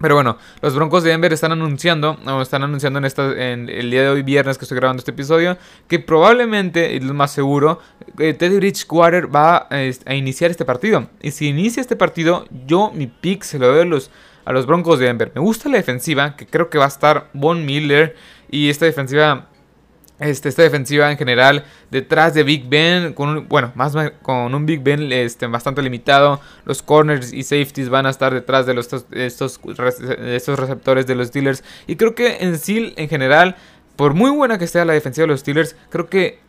Pero 0.02 0.16
bueno, 0.16 0.38
los 0.62 0.76
Broncos 0.76 1.04
de 1.04 1.12
Denver 1.12 1.32
están 1.32 1.52
anunciando, 1.52 2.18
o 2.26 2.42
están 2.42 2.64
anunciando 2.64 3.00
en, 3.00 3.06
esta, 3.06 3.32
en 3.32 3.70
el 3.70 3.92
día 3.92 4.02
de 4.02 4.10
hoy, 4.10 4.24
viernes 4.24 4.58
que 4.58 4.66
estoy 4.66 4.78
grabando 4.78 5.02
este 5.02 5.12
episodio, 5.12 5.58
que 5.88 6.00
probablemente, 6.00 6.94
y 6.94 7.00
lo 7.00 7.14
más 7.14 7.32
seguro, 7.32 7.80
eh, 8.18 8.34
Teddy 8.34 8.58
Bridgewater 8.58 9.34
va 9.34 9.68
a 9.70 10.16
iniciar 10.16 10.52
este 10.52 10.66
partido. 10.66 11.08
Y 11.22 11.32
si 11.32 11.48
inicia 11.48 11.82
este 11.82 11.96
partido, 11.96 12.46
yo 12.66 12.92
mi 12.94 13.08
pick 13.08 13.44
se 13.44 13.60
lo 13.60 13.68
doy 13.68 13.82
a 13.82 13.86
los, 13.86 14.10
a 14.46 14.52
los 14.54 14.66
Broncos 14.66 15.00
de 15.00 15.06
Denver. 15.06 15.32
Me 15.36 15.42
gusta 15.42 15.70
la 15.70 15.78
defensiva, 15.78 16.36
que 16.36 16.46
creo 16.48 16.70
que 16.70 16.78
va 16.78 16.86
a 16.86 16.90
estar 16.90 17.30
Von 17.34 17.66
Miller 17.66 18.16
y 18.50 18.70
esta 18.70 18.86
defensiva 18.86 19.51
este, 20.22 20.50
esta 20.50 20.62
defensiva 20.62 21.12
en 21.12 21.18
general 21.18 21.66
detrás 21.90 22.34
de 22.34 22.44
Big 22.44 22.70
Ben, 22.70 23.14
con 23.14 23.30
un, 23.30 23.48
bueno, 23.48 23.72
más 23.76 23.94
con 24.22 24.54
un 24.54 24.66
Big 24.66 24.82
Ben 24.82 25.12
este, 25.12 25.48
bastante 25.48 25.82
limitado. 25.82 26.40
Los 26.66 26.82
corners 26.82 27.34
y 27.34 27.44
safeties 27.44 27.90
van 27.90 28.06
a 28.06 28.10
estar 28.12 28.34
detrás 28.34 28.66
de 28.66 28.74
los, 28.74 28.88
estos, 29.12 29.60
estos 30.26 30.60
receptores 30.60 31.08
de 31.08 31.16
los 31.16 31.28
Steelers. 31.28 31.64
Y 31.88 31.96
creo 31.96 32.16
que 32.16 32.38
en 32.42 32.58
sí, 32.58 32.94
en 32.96 33.10
general, 33.10 33.56
por 33.96 34.14
muy 34.14 34.32
buena 34.32 34.58
que 34.58 34.68
sea 34.68 34.86
la 34.86 34.94
defensiva 34.94 35.24
de 35.24 35.32
los 35.34 35.42
Steelers, 35.42 35.76
creo 35.90 36.08
que 36.08 36.40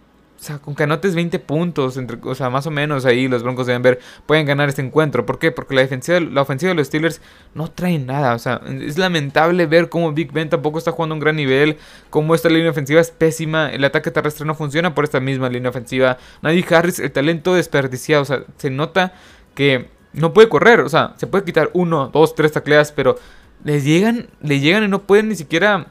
o 0.42 0.44
sea, 0.44 0.58
con 0.58 0.74
que 0.74 0.82
anotes 0.82 1.14
20 1.14 1.38
puntos, 1.38 1.96
entre, 1.96 2.18
o 2.20 2.34
sea, 2.34 2.50
más 2.50 2.66
o 2.66 2.72
menos 2.72 3.04
ahí 3.04 3.28
los 3.28 3.44
Broncos 3.44 3.68
de 3.68 3.74
Denver 3.74 4.00
pueden 4.26 4.44
ganar 4.44 4.68
este 4.68 4.82
encuentro. 4.82 5.24
¿Por 5.24 5.38
qué? 5.38 5.52
Porque 5.52 5.72
la, 5.76 5.82
defensiva, 5.82 6.18
la 6.18 6.42
ofensiva 6.42 6.70
de 6.70 6.74
los 6.74 6.88
Steelers 6.88 7.20
no 7.54 7.70
trae 7.70 7.96
nada. 8.00 8.34
O 8.34 8.40
sea, 8.40 8.60
es 8.66 8.98
lamentable 8.98 9.66
ver 9.66 9.88
cómo 9.88 10.10
Big 10.10 10.32
Ben 10.32 10.48
tampoco 10.48 10.78
está 10.78 10.90
jugando 10.90 11.12
a 11.12 11.16
un 11.16 11.20
gran 11.20 11.36
nivel, 11.36 11.78
cómo 12.10 12.34
esta 12.34 12.48
línea 12.48 12.72
ofensiva 12.72 13.00
es 13.00 13.12
pésima, 13.12 13.70
el 13.70 13.84
ataque 13.84 14.10
terrestre 14.10 14.44
no 14.44 14.56
funciona 14.56 14.96
por 14.96 15.04
esta 15.04 15.20
misma 15.20 15.48
línea 15.48 15.70
ofensiva. 15.70 16.18
Nadie 16.42 16.66
Harris, 16.68 16.98
el 16.98 17.12
talento 17.12 17.54
desperdiciado, 17.54 18.22
o 18.22 18.24
sea, 18.26 18.42
se 18.56 18.68
nota 18.68 19.12
que 19.54 19.90
no 20.12 20.32
puede 20.32 20.48
correr, 20.48 20.80
o 20.80 20.88
sea, 20.88 21.14
se 21.18 21.28
puede 21.28 21.44
quitar 21.44 21.70
uno, 21.72 22.08
dos, 22.08 22.34
tres 22.34 22.50
tacleas, 22.50 22.90
pero 22.90 23.16
les 23.62 23.84
llegan, 23.84 24.26
le 24.40 24.58
llegan 24.58 24.82
y 24.82 24.88
no 24.88 25.02
pueden 25.02 25.28
ni 25.28 25.36
siquiera 25.36 25.86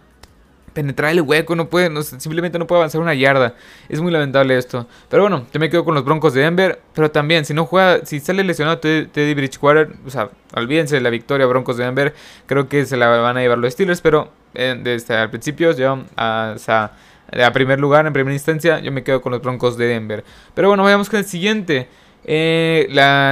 penetrar 0.73 1.11
el 1.11 1.21
hueco, 1.21 1.55
no 1.55 1.69
puede, 1.69 1.89
simplemente 2.03 2.57
no 2.59 2.67
puede 2.67 2.79
avanzar 2.79 3.01
una 3.01 3.13
yarda. 3.13 3.55
Es 3.89 4.01
muy 4.01 4.11
lamentable 4.11 4.57
esto. 4.57 4.87
Pero 5.09 5.23
bueno, 5.23 5.45
yo 5.53 5.59
me 5.59 5.69
quedo 5.69 5.83
con 5.83 5.95
los 5.95 6.03
Broncos 6.03 6.33
de 6.33 6.41
Denver. 6.41 6.81
Pero 6.93 7.11
también, 7.11 7.45
si 7.45 7.53
no 7.53 7.65
juega, 7.65 8.05
si 8.05 8.19
sale 8.19 8.43
lesionado 8.43 8.79
Teddy 8.79 9.33
Bridgewater, 9.33 9.89
o 10.05 10.09
sea, 10.09 10.29
olvídense 10.55 10.95
de 10.95 11.01
la 11.01 11.09
victoria 11.09 11.45
Broncos 11.45 11.77
de 11.77 11.85
Denver. 11.85 12.13
Creo 12.45 12.67
que 12.67 12.85
se 12.85 12.97
la 12.97 13.07
van 13.07 13.37
a 13.37 13.41
llevar 13.41 13.57
los 13.57 13.73
Steelers, 13.73 14.01
pero 14.01 14.29
eh, 14.53 14.79
desde 14.81 15.15
al 15.15 15.29
principio, 15.29 15.71
yo, 15.73 16.03
a, 16.17 16.55
a 16.67 17.51
primer 17.53 17.79
lugar, 17.79 18.05
en 18.05 18.13
primera 18.13 18.33
instancia, 18.33 18.79
yo 18.79 18.91
me 18.91 19.03
quedo 19.03 19.21
con 19.21 19.31
los 19.31 19.41
Broncos 19.41 19.77
de 19.77 19.87
Denver. 19.87 20.23
Pero 20.53 20.69
bueno, 20.69 20.83
vayamos 20.83 21.09
con 21.09 21.19
el 21.19 21.25
siguiente. 21.25 21.87
Eh, 22.23 22.87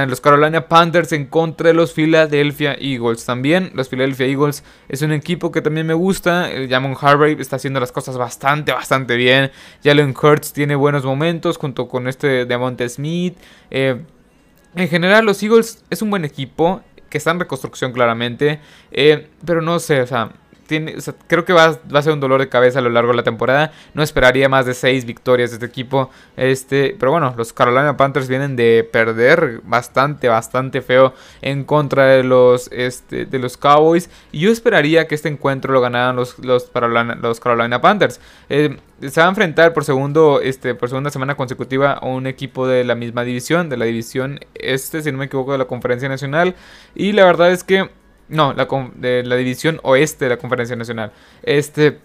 los 0.08 0.20
Carolina 0.20 0.66
Panthers 0.66 1.12
en 1.12 1.26
contra 1.26 1.68
de 1.68 1.74
los 1.74 1.92
Philadelphia 1.92 2.76
Eagles. 2.80 3.24
También 3.24 3.70
los 3.74 3.88
Philadelphia 3.88 4.26
Eagles 4.26 4.64
es 4.88 5.02
un 5.02 5.12
equipo 5.12 5.52
que 5.52 5.62
también 5.62 5.86
me 5.86 5.94
gusta. 5.94 6.50
El 6.50 6.68
Jamon 6.68 6.96
Harvey 7.00 7.36
está 7.38 7.56
haciendo 7.56 7.80
las 7.80 7.92
cosas 7.92 8.16
bastante, 8.16 8.72
bastante 8.72 9.16
bien. 9.16 9.50
Jalen 9.84 10.14
Hurts 10.20 10.52
tiene 10.52 10.74
buenos 10.74 11.04
momentos 11.04 11.56
junto 11.56 11.88
con 11.88 12.08
este 12.08 12.46
Monte 12.58 12.88
Smith. 12.88 13.36
Eh, 13.70 14.00
en 14.74 14.88
general, 14.88 15.24
los 15.24 15.42
Eagles 15.42 15.84
es 15.90 16.02
un 16.02 16.10
buen 16.10 16.24
equipo 16.24 16.82
que 17.08 17.18
está 17.18 17.32
en 17.32 17.40
reconstrucción 17.40 17.92
claramente. 17.92 18.60
Eh, 18.90 19.28
pero 19.44 19.62
no 19.62 19.78
sé, 19.78 20.00
o 20.00 20.06
sea, 20.06 20.32
creo 21.26 21.44
que 21.44 21.52
va, 21.52 21.78
a 21.92 22.02
ser 22.02 22.12
un 22.12 22.20
dolor 22.20 22.40
de 22.40 22.48
cabeza 22.48 22.78
a 22.78 22.82
lo 22.82 22.90
largo 22.90 23.10
de 23.12 23.16
la 23.16 23.22
temporada. 23.22 23.72
No 23.94 24.02
esperaría 24.02 24.48
más 24.48 24.66
de 24.66 24.74
6 24.74 25.04
victorias 25.04 25.50
de 25.50 25.56
este 25.56 25.66
equipo. 25.66 26.10
Este, 26.36 26.96
pero 26.98 27.12
bueno, 27.12 27.34
los 27.36 27.52
Carolina 27.52 27.96
Panthers 27.96 28.28
vienen 28.28 28.56
de 28.56 28.88
perder 28.90 29.60
bastante, 29.64 30.28
bastante 30.28 30.82
feo 30.82 31.14
en 31.42 31.64
contra 31.64 32.06
de 32.06 32.22
los, 32.22 32.68
este, 32.72 33.26
de 33.26 33.38
los 33.38 33.56
Cowboys. 33.56 34.10
Y 34.32 34.40
yo 34.40 34.50
esperaría 34.50 35.06
que 35.06 35.14
este 35.14 35.28
encuentro 35.28 35.72
lo 35.72 35.80
ganaran 35.80 36.16
los, 36.16 36.38
los, 36.38 36.64
Carolina, 36.64 37.14
los 37.14 37.40
Carolina 37.40 37.80
Panthers. 37.80 38.20
Eh, 38.48 38.78
se 39.00 39.20
va 39.20 39.26
a 39.26 39.30
enfrentar 39.30 39.72
por 39.72 39.84
segundo, 39.84 40.40
este, 40.42 40.74
por 40.74 40.88
segunda 40.88 41.10
semana 41.10 41.34
consecutiva 41.34 41.92
a 41.92 42.06
un 42.06 42.26
equipo 42.26 42.66
de 42.66 42.84
la 42.84 42.94
misma 42.94 43.24
división, 43.24 43.68
de 43.68 43.76
la 43.76 43.86
división 43.86 44.40
este, 44.54 45.02
si 45.02 45.10
no 45.10 45.18
me 45.18 45.24
equivoco, 45.26 45.52
de 45.52 45.58
la 45.58 45.64
Conferencia 45.64 46.08
Nacional. 46.08 46.54
Y 46.94 47.12
la 47.12 47.24
verdad 47.24 47.50
es 47.50 47.64
que 47.64 47.90
no, 48.30 48.54
la, 48.54 48.66
de 48.94 49.22
la 49.24 49.36
división 49.36 49.80
oeste 49.82 50.24
de 50.24 50.30
la 50.30 50.36
Conferencia 50.38 50.76
Nacional. 50.76 51.12
Este. 51.42 51.98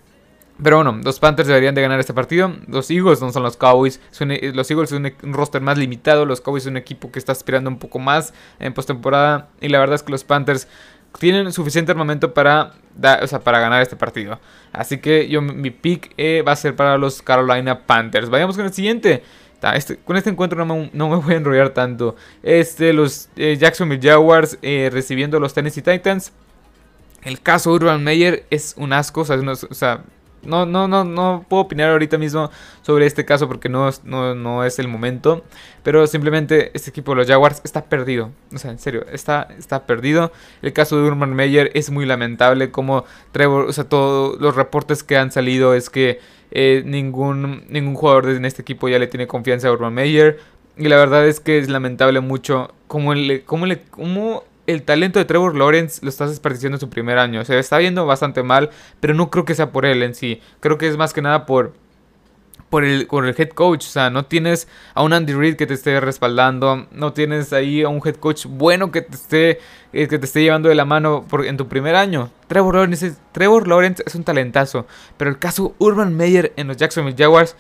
Pero 0.62 0.78
bueno, 0.78 1.02
los 1.04 1.20
Panthers 1.20 1.50
deberían 1.50 1.76
de 1.76 1.82
ganar 1.82 2.00
este 2.00 2.14
partido. 2.14 2.54
Los 2.68 2.90
Eagles 2.90 3.22
no 3.22 3.30
son 3.32 3.44
los 3.44 3.58
Cowboys. 3.58 4.00
E, 4.22 4.54
los 4.54 4.72
Eagles 4.72 4.90
son 4.90 5.12
un 5.24 5.34
roster 5.34 5.62
más 5.62 5.78
limitado. 5.78 6.26
Los 6.26 6.40
Cowboys 6.40 6.64
son 6.64 6.74
un 6.74 6.78
equipo 6.78 7.12
que 7.12 7.20
está 7.20 7.34
aspirando 7.34 7.70
un 7.70 7.78
poco 7.78 8.00
más 8.00 8.34
en 8.60 8.74
postemporada. 8.74 9.50
Y 9.60 9.68
la 9.68 9.80
verdad 9.80 9.96
es 9.96 10.04
que 10.04 10.14
los 10.14 10.24
Panthers 10.24 10.70
tienen 11.20 11.52
suficiente 11.52 11.92
armamento 11.92 12.34
para, 12.34 12.74
para 13.44 13.60
ganar 13.60 13.82
este 13.82 13.98
partido. 13.98 14.40
Así 14.72 15.00
que 15.00 15.28
yo 15.28 15.42
mi 15.42 15.72
pick 15.72 16.14
eh, 16.18 16.42
va 16.42 16.54
a 16.54 16.56
ser 16.56 16.76
para 16.76 16.98
los 16.98 17.22
Carolina 17.22 17.80
Panthers. 17.86 18.30
Vayamos 18.30 18.56
con 18.56 18.66
el 18.66 18.74
siguiente. 18.74 19.24
Este, 19.74 19.98
con 19.98 20.16
este 20.16 20.30
encuentro 20.30 20.64
no 20.66 20.76
me, 20.92 21.16
voy 21.16 21.34
a 21.34 21.38
enrollar 21.38 21.70
tanto. 21.72 22.16
Este, 22.44 22.94
los 22.94 23.30
eh, 23.36 23.58
Jacksonville 23.60 24.02
Jaguars 24.02 24.58
eh, 24.62 24.90
recibiendo 24.92 25.40
los 25.40 25.54
Tennessee 25.54 25.82
Titans. 25.82 26.32
El 27.24 27.42
caso 27.42 27.72
Urban 27.72 28.04
Meyer 28.04 28.46
es 28.50 28.76
un 28.78 28.94
asco. 28.94 29.22
O 29.22 29.26
sea, 29.26 29.38
no, 29.38 29.54
no, 30.46 30.66
no, 30.66 30.88
no, 30.88 31.04
no 31.04 31.46
puedo 31.48 31.64
opinar 31.64 31.90
ahorita 31.92 32.18
mismo 32.18 32.50
sobre 32.82 33.06
este 33.06 33.26
caso 33.26 33.48
porque 33.48 33.70
no, 33.70 33.90
no, 34.04 34.64
es 34.64 34.80
el 34.80 34.88
momento. 34.88 35.44
Pero 35.84 36.08
simplemente 36.08 36.72
este 36.74 36.90
equipo 36.90 37.12
de 37.12 37.18
los 37.18 37.28
Jaguars 37.28 37.62
está 37.64 37.86
perdido. 37.86 38.32
O 38.54 38.58
sea, 38.58 38.72
en 38.72 38.80
serio, 38.80 39.06
está, 39.12 39.48
está 39.58 39.86
perdido. 39.86 40.32
El 40.62 40.74
caso 40.74 40.98
de 40.98 41.08
Urban 41.08 41.34
Meyer 41.34 41.72
es 41.74 41.90
muy 41.90 42.06
lamentable. 42.06 42.72
Como 42.72 43.06
Trevor, 43.32 43.66
o 43.66 43.74
sea, 43.74 43.84
todos 43.84 44.40
los 44.40 44.56
reportes 44.56 45.04
que 45.04 45.18
han 45.18 45.32
salido 45.32 45.74
es 45.74 45.90
que 45.90 46.20
eh, 46.52 46.84
ningún, 46.86 47.66
ningún 47.70 47.96
jugador 47.96 48.30
en 48.30 48.46
este 48.46 48.62
equipo 48.62 48.88
ya 48.88 49.00
le 49.00 49.08
tiene 49.08 49.28
confianza 49.28 49.68
a 49.68 49.72
Urban 49.72 49.94
Meyer. 49.94 50.40
Y 50.78 50.90
la 50.90 50.98
verdad 50.98 51.28
es 51.28 51.40
que 51.40 51.58
es 51.58 51.70
lamentable 51.70 52.20
mucho 52.20 52.74
cómo, 52.88 53.14
le, 53.14 53.44
cómo, 53.44 53.66
le, 53.66 53.82
cómo 53.84 54.44
el 54.68 54.84
talento 54.84 55.20
de 55.20 55.26
Trevor 55.26 55.56
Lawrence 55.56 56.00
lo 56.04 56.10
estás 56.10 56.30
desperdiciando 56.30 56.76
en 56.76 56.80
su 56.80 56.90
primer 56.90 57.18
año. 57.18 57.42
O 57.42 57.46
sea, 57.46 57.60
está 57.60 57.78
viendo 57.78 58.06
bastante 58.06 58.44
mal, 58.44 58.70
pero 59.00 59.14
no 59.14 59.30
creo 59.30 59.46
que 59.46 59.56
sea 59.56 59.72
por 59.72 59.86
él 59.86 60.04
en 60.04 60.16
sí. 60.16 60.42
Creo 60.60 60.78
que 60.78 60.88
es 60.88 60.98
más 60.98 61.14
que 61.14 61.22
nada 61.22 61.46
por 61.46 61.74
por 62.70 62.84
el, 62.84 63.08
el 63.10 63.36
head 63.38 63.50
coach. 63.50 63.86
O 63.86 63.90
sea, 63.90 64.10
no 64.10 64.26
tienes 64.26 64.68
a 64.94 65.04
un 65.04 65.14
Andy 65.14 65.34
Reid 65.34 65.56
que 65.56 65.68
te 65.68 65.74
esté 65.74 66.00
respaldando. 66.00 66.88
No 66.92 67.14
tienes 67.14 67.54
ahí 67.54 67.84
a 67.84 67.90
un 67.90 68.02
head 68.04 68.16
coach 68.16 68.46
bueno 68.48 68.92
que 68.92 69.02
te 69.02 69.16
esté, 69.16 69.60
eh, 69.94 70.08
que 70.08 70.20
te 70.20 70.26
esté 70.26 70.42
llevando 70.42 70.70
de 70.70 70.76
la 70.76 70.86
mano 70.86 71.26
en 71.46 71.58
tu 71.58 71.68
primer 71.68 71.96
año. 71.96 72.32
Trevor 72.48 72.76
Lawrence, 72.76 73.08
es, 73.08 73.18
Trevor 73.32 73.68
Lawrence 73.68 74.04
es 74.06 74.16
un 74.16 74.24
talentazo. 74.24 74.86
Pero 75.18 75.30
el 75.30 75.40
caso 75.40 75.76
Urban 75.78 76.16
Meyer 76.16 76.54
en 76.58 76.68
los 76.68 76.78
Jacksonville 76.78 77.16
Jaguars 77.18 77.56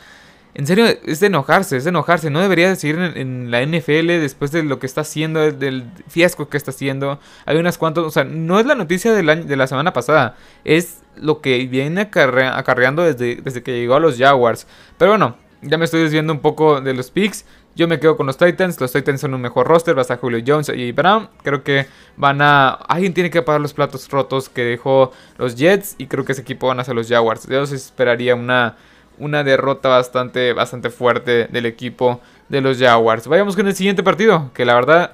en 0.56 0.66
serio, 0.66 0.86
es 0.86 1.20
de 1.20 1.28
enojarse, 1.28 1.76
es 1.76 1.84
de 1.84 1.90
enojarse. 1.90 2.30
No 2.30 2.40
debería 2.40 2.70
de 2.70 2.78
seguir 2.78 2.98
en, 2.98 3.52
la 3.52 3.62
NFL 3.66 4.08
después 4.08 4.52
de 4.52 4.64
lo 4.64 4.80
que 4.80 4.86
está 4.86 5.02
haciendo, 5.02 5.52
del 5.52 5.84
fiasco 6.08 6.48
que 6.48 6.56
está 6.56 6.72
haciendo. 6.72 7.20
Hay 7.46 7.58
unas 7.58 7.78
cuantas, 7.78 8.06
o 8.06 8.10
sea, 8.10 8.24
no 8.24 8.58
es 8.58 8.66
la 8.66 8.76
noticia 8.76 9.12
del 9.12 9.48
de 9.48 9.56
la 9.58 9.68
semana 9.68 9.92
pasada, 9.92 10.38
es 10.64 11.02
lo 11.18 11.42
que 11.42 11.66
viene 11.68 12.02
acarreando 12.02 13.04
desde, 13.04 13.36
desde 13.36 13.64
que 13.64 13.78
llegó 13.78 13.96
a 13.96 14.00
los 14.00 14.18
Jaguars. 14.18 14.66
Pero 14.98 15.12
bueno, 15.12 15.36
ya 15.62 15.78
me 15.78 15.86
estoy 15.86 16.04
desviando 16.04 16.32
un 16.32 16.40
poco 16.40 16.80
de 16.80 16.94
los 16.94 17.12
picks. 17.12 17.46
Yo 17.76 17.90
me 17.90 18.00
quedo 18.00 18.16
con 18.16 18.26
los 18.26 18.38
Titans. 18.38 18.80
Los 18.80 18.94
Titans 18.94 19.20
son 19.20 19.34
un 19.34 19.42
mejor 19.42 19.68
roster. 19.68 19.94
Va 19.94 20.00
a 20.00 20.04
estar 20.04 20.20
Julio 20.20 20.42
Jones 20.46 20.70
y 20.70 20.94
Brown. 20.94 21.28
Creo 21.44 21.64
que 21.64 21.88
van 22.16 22.42
a. 22.42 22.70
Alguien 22.70 23.14
tiene 23.14 23.30
que 23.30 23.42
pagar 23.42 23.60
los 23.60 23.74
platos 23.74 24.10
rotos 24.10 24.48
que 24.48 24.64
dejó 24.64 25.12
los 25.38 25.56
Jets. 25.56 25.96
Y 25.98 26.08
creo 26.08 26.24
que 26.24 26.32
ese 26.32 26.44
equipo 26.44 26.68
van 26.68 26.80
a 26.80 26.86
ser 26.86 26.96
los 26.96 27.10
Jaguars. 27.10 27.46
Yo 27.48 27.64
esperaría 27.64 28.36
una 28.36 28.78
una 29.18 29.44
derrota 29.44 29.90
bastante, 29.90 30.54
bastante 30.54 30.90
fuerte 30.90 31.48
del 31.48 31.66
equipo 31.66 32.22
de 32.50 32.62
los 32.62 32.78
Jaguars. 32.78 33.28
Vayamos 33.28 33.56
con 33.56 33.68
el 33.68 33.76
siguiente 33.76 34.04
partido, 34.04 34.52
que 34.54 34.66
la 34.66 34.76
verdad 34.76 35.12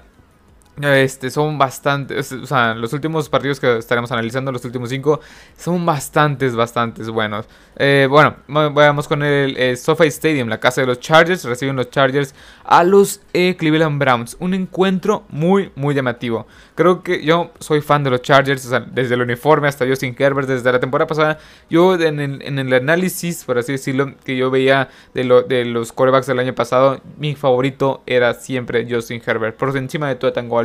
este, 0.81 1.29
son 1.29 1.57
bastantes, 1.57 2.31
o 2.31 2.45
sea, 2.45 2.73
los 2.73 2.93
últimos 2.93 3.29
partidos 3.29 3.59
que 3.59 3.77
estaremos 3.77 4.11
analizando, 4.11 4.51
los 4.51 4.63
últimos 4.63 4.89
cinco, 4.89 5.19
son 5.57 5.85
bastantes, 5.85 6.55
bastantes 6.55 7.09
buenos. 7.09 7.45
Eh, 7.75 8.07
bueno, 8.09 8.37
vamos 8.47 9.07
con 9.07 9.21
el, 9.21 9.77
SoFi 9.77 10.07
Stadium, 10.07 10.47
la 10.47 10.59
casa 10.59 10.81
de 10.81 10.87
los 10.87 10.99
Chargers, 10.99 11.43
reciben 11.43 11.75
los 11.75 11.89
Chargers 11.89 12.33
a 12.63 12.83
los 12.83 13.21
eh, 13.33 13.55
Cleveland 13.57 13.99
Browns. 13.99 14.37
Un 14.39 14.53
encuentro 14.53 15.25
muy, 15.29 15.71
muy 15.75 15.93
llamativo. 15.93 16.47
Creo 16.75 17.03
que 17.03 17.23
yo 17.23 17.51
soy 17.59 17.81
fan 17.81 18.03
de 18.03 18.09
los 18.09 18.21
Chargers, 18.21 18.65
o 18.65 18.69
sea, 18.69 18.79
desde 18.79 19.15
el 19.15 19.21
uniforme 19.21 19.67
hasta 19.67 19.85
Justin 19.85 20.15
Herbert, 20.17 20.47
desde 20.47 20.71
la 20.71 20.79
temporada 20.79 21.07
pasada. 21.07 21.37
Yo 21.69 21.95
en 21.95 22.19
el, 22.19 22.73
análisis, 22.73 23.43
por 23.43 23.57
así 23.57 23.73
decirlo, 23.73 24.15
que 24.23 24.37
yo 24.37 24.49
veía 24.49 24.89
de 25.13 25.65
los 25.65 25.91
corebacks 25.91 26.27
del 26.27 26.39
año 26.39 26.55
pasado, 26.55 27.01
mi 27.17 27.35
favorito 27.35 28.01
era 28.05 28.33
siempre 28.33 28.87
Justin 28.89 29.21
Herbert. 29.25 29.57
Por 29.57 29.75
encima 29.75 30.07
de 30.07 30.15
Tua 30.15 30.33
Tango 30.33 30.60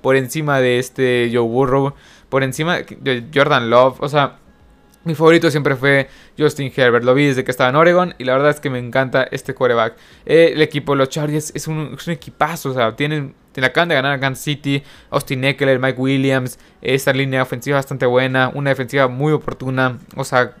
por 0.00 0.16
encima 0.16 0.60
de 0.60 0.78
este 0.78 1.30
Joe 1.32 1.42
Burrow, 1.42 1.94
por 2.28 2.42
encima 2.42 2.78
de 2.78 3.24
Jordan 3.34 3.70
Love, 3.70 4.00
o 4.00 4.08
sea, 4.08 4.38
mi 5.04 5.14
favorito 5.14 5.50
siempre 5.50 5.74
fue 5.76 6.08
Justin 6.38 6.72
Herbert. 6.74 7.04
Lo 7.04 7.14
vi 7.14 7.26
desde 7.26 7.42
que 7.42 7.50
estaba 7.50 7.70
en 7.70 7.76
Oregon 7.76 8.14
y 8.18 8.24
la 8.24 8.34
verdad 8.34 8.50
es 8.50 8.60
que 8.60 8.68
me 8.68 8.78
encanta 8.78 9.22
este 9.30 9.54
quarterback. 9.54 9.96
Eh, 10.26 10.52
el 10.54 10.60
equipo 10.60 10.94
los 10.94 11.08
Chargers 11.08 11.52
es 11.54 11.66
un, 11.66 11.94
es 11.98 12.06
un 12.06 12.12
equipazo, 12.12 12.70
o 12.70 12.74
sea, 12.74 12.94
tienen 12.94 13.34
le 13.60 13.66
acaban 13.66 13.88
de 13.88 13.94
ganar 13.94 14.12
a 14.12 14.20
Kansas 14.20 14.44
City, 14.44 14.82
Austin 15.10 15.44
Eckler, 15.44 15.78
Mike 15.78 16.00
Williams, 16.00 16.58
esta 16.82 17.12
línea 17.12 17.42
ofensiva 17.42 17.76
bastante 17.76 18.06
buena, 18.06 18.50
una 18.54 18.70
defensiva 18.70 19.08
muy 19.08 19.32
oportuna, 19.32 19.98
o 20.16 20.24
sea, 20.24 20.54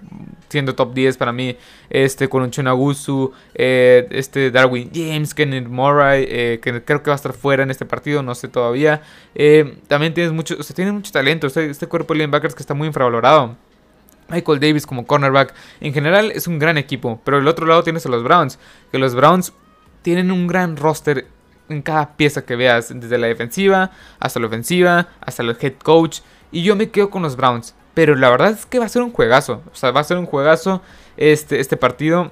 siendo 0.48 0.74
top 0.74 0.94
10 0.94 1.16
para 1.16 1.32
mí, 1.32 1.56
este 1.90 2.28
con 2.28 2.42
un 2.42 2.50
Chunagusu, 2.50 3.32
eh, 3.54 4.06
este 4.10 4.50
Darwin 4.50 4.90
James, 4.94 5.34
Kenneth 5.34 5.68
Murray, 5.68 6.26
eh, 6.28 6.60
que 6.62 6.82
creo 6.84 7.02
que 7.02 7.10
va 7.10 7.14
a 7.14 7.16
estar 7.16 7.32
fuera 7.32 7.62
en 7.62 7.70
este 7.70 7.84
partido, 7.84 8.22
no 8.22 8.34
sé 8.34 8.48
todavía. 8.48 9.02
Eh, 9.34 9.78
también 9.86 10.14
tienes 10.14 10.32
mucho, 10.32 10.56
o 10.58 10.62
sea, 10.62 10.74
tiene 10.74 10.92
mucho 10.92 11.12
talento, 11.12 11.46
este, 11.46 11.70
este 11.70 11.86
cuerpo 11.86 12.14
de 12.14 12.18
linebackers 12.18 12.54
que 12.54 12.62
está 12.62 12.74
muy 12.74 12.86
infravalorado. 12.86 13.56
Michael 14.28 14.60
Davis 14.60 14.86
como 14.86 15.06
cornerback. 15.06 15.54
En 15.80 15.92
general 15.92 16.30
es 16.32 16.46
un 16.46 16.58
gran 16.58 16.78
equipo. 16.78 17.20
Pero 17.24 17.38
del 17.38 17.48
otro 17.48 17.66
lado 17.66 17.82
tienes 17.82 18.04
a 18.06 18.08
los 18.10 18.22
Browns. 18.22 18.58
Que 18.92 18.98
los 18.98 19.14
Browns 19.14 19.52
tienen 20.02 20.30
un 20.30 20.46
gran 20.46 20.76
roster 20.76 21.26
en 21.68 21.82
cada 21.82 22.16
pieza 22.16 22.44
que 22.44 22.56
veas. 22.56 22.88
Desde 22.98 23.18
la 23.18 23.26
defensiva 23.26 23.90
hasta 24.18 24.40
la 24.40 24.46
ofensiva. 24.46 25.08
Hasta 25.20 25.42
el 25.42 25.56
head 25.60 25.74
coach. 25.82 26.20
Y 26.50 26.62
yo 26.62 26.76
me 26.76 26.90
quedo 26.90 27.10
con 27.10 27.22
los 27.22 27.36
Browns. 27.36 27.74
Pero 27.94 28.14
la 28.14 28.30
verdad 28.30 28.50
es 28.50 28.66
que 28.66 28.78
va 28.78 28.86
a 28.86 28.88
ser 28.88 29.02
un 29.02 29.12
juegazo. 29.12 29.62
O 29.72 29.74
sea, 29.74 29.90
va 29.90 30.00
a 30.00 30.04
ser 30.04 30.18
un 30.18 30.26
juegazo 30.26 30.82
este, 31.16 31.60
este 31.60 31.76
partido. 31.76 32.30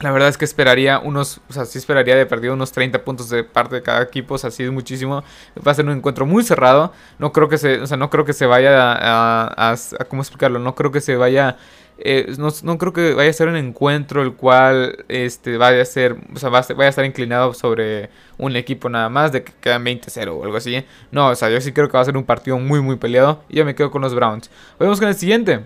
La 0.00 0.12
verdad 0.12 0.28
es 0.28 0.38
que 0.38 0.44
esperaría 0.44 1.00
unos, 1.00 1.40
o 1.48 1.52
sea, 1.52 1.64
sí 1.64 1.78
esperaría 1.78 2.14
de 2.14 2.24
perdido 2.24 2.54
unos 2.54 2.70
30 2.70 3.02
puntos 3.02 3.28
de 3.30 3.42
parte 3.42 3.74
de 3.76 3.82
cada 3.82 4.00
equipo, 4.02 4.34
o 4.34 4.38
sea, 4.38 4.52
sí 4.52 4.62
es 4.62 4.70
muchísimo. 4.70 5.24
Va 5.66 5.72
a 5.72 5.74
ser 5.74 5.86
un 5.86 5.92
encuentro 5.92 6.24
muy 6.24 6.44
cerrado. 6.44 6.92
No 7.18 7.32
creo 7.32 7.48
que 7.48 7.58
se, 7.58 7.80
o 7.80 7.86
sea, 7.86 7.96
no 7.96 8.08
creo 8.08 8.24
que 8.24 8.32
se 8.32 8.46
vaya 8.46 8.70
a, 8.72 9.74
¿cómo 10.08 10.22
explicarlo? 10.22 10.60
No 10.60 10.76
creo 10.76 10.92
que 10.92 11.00
se 11.00 11.16
vaya, 11.16 11.56
eh, 11.98 12.32
no, 12.38 12.78
creo 12.78 12.92
que 12.92 13.14
vaya 13.14 13.30
a 13.30 13.32
ser 13.32 13.48
un 13.48 13.56
encuentro 13.56 14.22
el 14.22 14.34
cual, 14.34 15.04
este, 15.08 15.56
vaya 15.56 15.82
a 15.82 15.84
ser, 15.84 16.16
o 16.32 16.38
sea, 16.38 16.48
vaya 16.50 16.74
a 16.78 16.88
estar 16.88 17.04
inclinado 17.04 17.52
sobre 17.52 18.10
un 18.38 18.54
equipo 18.54 18.88
nada 18.88 19.08
más 19.08 19.32
de 19.32 19.42
que 19.42 19.52
quedan 19.60 19.84
20-0 19.84 20.28
o 20.28 20.44
algo 20.44 20.56
así. 20.58 20.84
No, 21.10 21.30
o 21.30 21.34
sea, 21.34 21.50
yo 21.50 21.60
sí 21.60 21.72
creo 21.72 21.88
que 21.88 21.94
va 21.94 22.02
a 22.02 22.04
ser 22.04 22.16
un 22.16 22.24
partido 22.24 22.58
muy, 22.60 22.80
muy 22.80 22.96
peleado 22.96 23.42
y 23.48 23.56
yo 23.56 23.64
me 23.64 23.74
quedo 23.74 23.90
con 23.90 24.02
los 24.02 24.14
Browns. 24.14 24.48
Vamos 24.78 25.00
con 25.00 25.08
el 25.08 25.16
siguiente. 25.16 25.64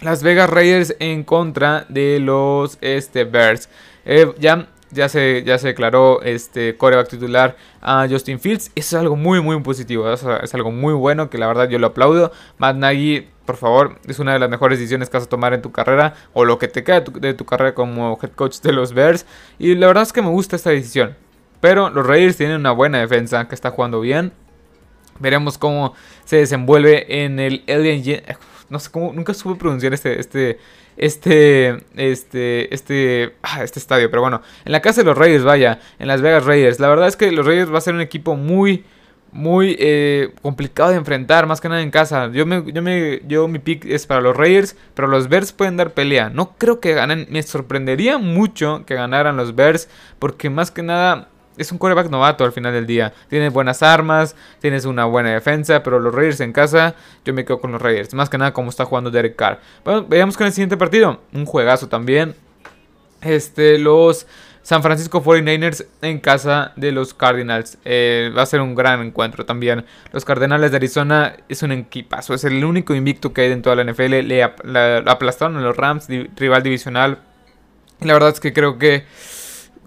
Las 0.00 0.22
Vegas 0.22 0.50
Raiders 0.50 0.94
en 0.98 1.24
contra 1.24 1.86
de 1.88 2.20
los 2.20 2.76
este, 2.82 3.24
Bears. 3.24 3.68
Eh, 4.04 4.30
ya, 4.38 4.68
ya, 4.90 5.08
se, 5.08 5.42
ya 5.44 5.56
se 5.58 5.68
declaró 5.68 6.20
este 6.20 6.76
coreback 6.76 7.08
titular 7.08 7.56
a 7.80 8.06
Justin 8.08 8.38
Fields. 8.38 8.70
Es 8.74 8.92
algo 8.92 9.16
muy, 9.16 9.40
muy 9.40 9.58
positivo. 9.62 10.12
Es, 10.12 10.54
algo 10.54 10.70
muy 10.70 10.92
bueno 10.92 11.30
que 11.30 11.38
la 11.38 11.46
verdad 11.46 11.68
yo 11.70 11.78
lo 11.78 11.88
aplaudo. 11.88 12.30
Matt 12.58 12.76
Nagy, 12.76 13.26
por 13.46 13.56
favor, 13.56 13.98
es 14.06 14.18
una 14.18 14.34
de 14.34 14.38
las 14.38 14.50
mejores 14.50 14.78
decisiones 14.78 15.08
que 15.08 15.16
vas 15.16 15.26
a 15.26 15.30
tomar 15.30 15.54
en 15.54 15.62
tu 15.62 15.72
carrera. 15.72 16.14
O 16.34 16.44
lo 16.44 16.58
que 16.58 16.68
te 16.68 16.84
queda 16.84 17.00
de 17.00 17.32
tu, 17.32 17.46
carrera 17.46 17.74
como 17.74 18.18
head 18.22 18.32
coach 18.32 18.60
de 18.60 18.72
los 18.72 18.92
Bears. 18.92 19.24
Y 19.58 19.74
la 19.76 19.86
verdad 19.86 20.02
es 20.02 20.12
que 20.12 20.20
me 20.20 20.28
gusta 20.28 20.56
esta 20.56 20.70
decisión. 20.70 21.16
Pero 21.62 21.88
los 21.88 22.06
Raiders 22.06 22.36
tienen 22.36 22.60
una 22.60 22.72
buena 22.72 22.98
defensa 22.98 23.48
que 23.48 23.54
está 23.54 23.70
jugando 23.70 24.00
bien. 24.00 24.32
Veremos 25.20 25.58
cómo 25.58 25.94
se 26.24 26.36
desenvuelve 26.36 27.24
en 27.24 27.38
el 27.40 27.64
Alien 27.68 28.02
no 28.68 28.78
sé 28.78 28.90
cómo, 28.90 29.12
nunca 29.12 29.34
supe 29.34 29.58
pronunciar 29.58 29.94
este, 29.94 30.18
este, 30.18 30.58
este, 30.96 31.84
este, 31.94 32.74
este, 32.74 33.34
ah, 33.42 33.62
este 33.62 33.78
estadio, 33.78 34.10
pero 34.10 34.22
bueno, 34.22 34.42
en 34.64 34.72
la 34.72 34.80
casa 34.80 35.02
de 35.02 35.06
los 35.06 35.16
Raiders, 35.16 35.44
vaya, 35.44 35.80
en 35.98 36.08
Las 36.08 36.20
Vegas 36.22 36.44
Raiders, 36.44 36.80
la 36.80 36.88
verdad 36.88 37.08
es 37.08 37.16
que 37.16 37.30
los 37.32 37.46
Raiders 37.46 37.72
va 37.72 37.78
a 37.78 37.82
ser 37.82 37.94
un 37.94 38.00
equipo 38.00 38.34
muy, 38.34 38.84
muy 39.32 39.76
eh, 39.78 40.32
complicado 40.42 40.90
de 40.90 40.96
enfrentar, 40.96 41.46
más 41.46 41.60
que 41.60 41.68
nada 41.68 41.82
en 41.82 41.90
casa. 41.90 42.30
Yo 42.32 42.46
me, 42.46 42.64
yo 42.72 42.82
me, 42.82 43.20
yo 43.26 43.48
mi 43.48 43.58
pick 43.58 43.84
es 43.84 44.06
para 44.06 44.20
los 44.20 44.36
Raiders, 44.36 44.76
pero 44.94 45.08
los 45.08 45.28
Bears 45.28 45.52
pueden 45.52 45.76
dar 45.76 45.92
pelea. 45.92 46.30
No 46.30 46.56
creo 46.56 46.80
que 46.80 46.94
ganen, 46.94 47.26
me 47.30 47.42
sorprendería 47.42 48.18
mucho 48.18 48.84
que 48.86 48.94
ganaran 48.94 49.36
los 49.36 49.54
Bears, 49.54 49.88
porque 50.18 50.48
más 50.48 50.70
que 50.70 50.82
nada 50.82 51.28
es 51.56 51.72
un 51.72 51.78
quarterback 51.78 52.10
novato 52.10 52.44
al 52.44 52.52
final 52.52 52.72
del 52.72 52.86
día. 52.86 53.12
Tienes 53.28 53.52
buenas 53.52 53.82
armas, 53.82 54.36
tienes 54.60 54.84
una 54.84 55.04
buena 55.04 55.32
defensa, 55.32 55.82
pero 55.82 55.98
los 55.98 56.14
Raiders 56.14 56.40
en 56.40 56.52
casa, 56.52 56.94
yo 57.24 57.34
me 57.34 57.44
quedo 57.44 57.60
con 57.60 57.72
los 57.72 57.80
Raiders. 57.80 58.14
Más 58.14 58.28
que 58.28 58.38
nada 58.38 58.52
como 58.52 58.70
está 58.70 58.84
jugando 58.84 59.10
Derek 59.10 59.36
Carr. 59.36 59.60
Bueno, 59.84 60.04
veamos 60.08 60.36
con 60.36 60.46
el 60.46 60.52
siguiente 60.52 60.76
partido. 60.76 61.20
Un 61.32 61.46
juegazo 61.46 61.88
también. 61.88 62.34
Este, 63.22 63.78
los 63.78 64.26
San 64.66 64.82
Francisco 64.82 65.22
49ers 65.22 65.86
en 66.02 66.18
casa 66.18 66.72
de 66.74 66.90
los 66.90 67.14
Cardinals. 67.14 67.78
Eh, 67.84 68.32
va 68.36 68.42
a 68.42 68.46
ser 68.46 68.60
un 68.60 68.74
gran 68.74 69.00
encuentro 69.00 69.46
también. 69.46 69.84
Los 70.12 70.24
Cardenales 70.24 70.72
de 70.72 70.78
Arizona 70.78 71.36
es 71.48 71.62
un 71.62 71.70
equipazo. 71.70 72.34
Es 72.34 72.42
el 72.42 72.64
único 72.64 72.92
invicto 72.92 73.32
que 73.32 73.42
hay 73.42 73.52
en 73.52 73.62
toda 73.62 73.76
la 73.76 73.84
NFL. 73.84 74.26
Le, 74.26 74.42
aplastaron 74.42 75.56
a 75.56 75.60
los 75.60 75.76
Rams, 75.76 76.08
rival 76.34 76.64
divisional. 76.64 77.20
La 78.00 78.12
verdad 78.14 78.30
es 78.30 78.40
que 78.40 78.52
creo 78.52 78.76
que 78.76 79.04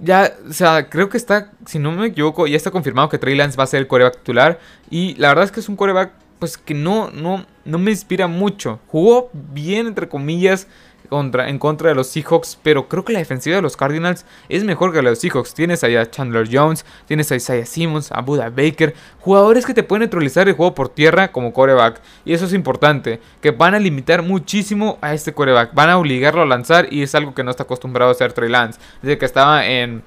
ya, 0.01 0.34
o 0.48 0.53
sea, 0.53 0.89
creo 0.89 1.10
que 1.10 1.18
está, 1.18 1.51
si 1.65 1.79
no 1.79 1.91
me 1.91 2.08
equivoco, 2.08 2.48
ya 2.48 2.58
está 2.58 2.72
confirmado 2.72 3.10
que 3.10 3.17
Trey 3.17 3.36
Lance 3.36 3.58
va 3.58 3.63
a 3.63 3.67
ser 3.67 3.80
el 3.82 3.88
coreback 3.88 4.17
titular. 4.17 4.60
Y 4.89 5.15
la 5.15 5.30
verdad 5.30 5.45
es 5.45 5.52
que 5.52 5.60
es 5.60 5.69
un 5.69 5.76
coreback, 5.76 6.12
pues 6.39 6.58
que 6.58 6.74
no, 6.74 7.10
no, 7.12 7.45
no 7.65 7.78
me 7.78 7.91
inspira 7.91 8.28
mucho. 8.28 8.80
Jugó 8.88 9.30
bien, 9.34 9.88
entre 9.88 10.08
comillas, 10.08 10.67
contra, 11.10 11.50
en 11.50 11.60
contra 11.60 11.89
de 11.89 11.95
los 11.95 12.08
Seahawks, 12.08 12.58
pero 12.63 12.88
creo 12.88 13.04
que 13.04 13.13
la 13.13 13.19
defensiva 13.19 13.56
de 13.56 13.62
los 13.62 13.76
Cardinals 13.76 14.26
es 14.48 14.63
mejor 14.63 14.91
que 14.91 14.98
la 14.98 15.06
de 15.06 15.10
los 15.12 15.19
Seahawks. 15.19 15.54
Tienes 15.54 15.84
ahí 15.84 15.95
a 15.95 16.10
Chandler 16.10 16.48
Jones, 16.52 16.86
tienes 17.06 17.32
a 17.32 17.36
Isaiah 17.36 17.65
Simmons, 17.65 18.12
a 18.12 18.22
Buda 18.22 18.50
Baker, 18.50 18.93
jugadores 19.19 19.65
que 19.65 19.74
te 19.74 19.84
pueden 19.84 20.02
neutralizar 20.02 20.48
el 20.48 20.56
juego 20.56 20.74
por 20.74 20.89
tierra 20.89 21.32
como 21.32 21.52
coreback. 21.52 22.02
Y 22.24 22.34
eso 22.34 22.45
es 22.45 22.54
importante, 22.54 23.19
que 23.41 23.52
van 23.52 23.76
a 23.76 23.80
limitar 23.80 24.22
muchísimo 24.22 24.98
a 25.02 25.13
este 25.13 25.34
coreback, 25.34 25.74
van 25.74 25.89
a 25.89 25.98
obligarlo 25.98 26.41
a 26.41 26.45
lanzar 26.45 26.88
y 26.91 27.02
es 27.02 27.15
algo 27.15 27.34
que 27.34 27.43
no 27.43 27.52
está 27.52 27.63
acostumbrado 27.63 28.10
a 28.10 28.13
hacer 28.13 28.34
Trey 28.34 28.50
Lance. 28.50 28.80
Desde 29.02 29.17
que 29.17 29.26
estaba 29.26 29.65
en 29.65 30.04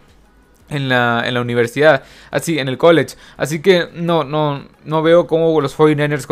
en 0.73 0.89
la, 0.89 1.23
en 1.27 1.35
la 1.35 1.41
universidad, 1.41 2.03
así, 2.31 2.59
en 2.59 2.69
el 2.69 2.79
college. 2.79 3.17
Así 3.37 3.61
que 3.61 3.89
no, 3.95 4.25
no, 4.25 4.65
no 4.85 5.03
veo 5.03 5.27
cómo 5.27 5.61
los 5.61 5.77
49ers 5.77 6.27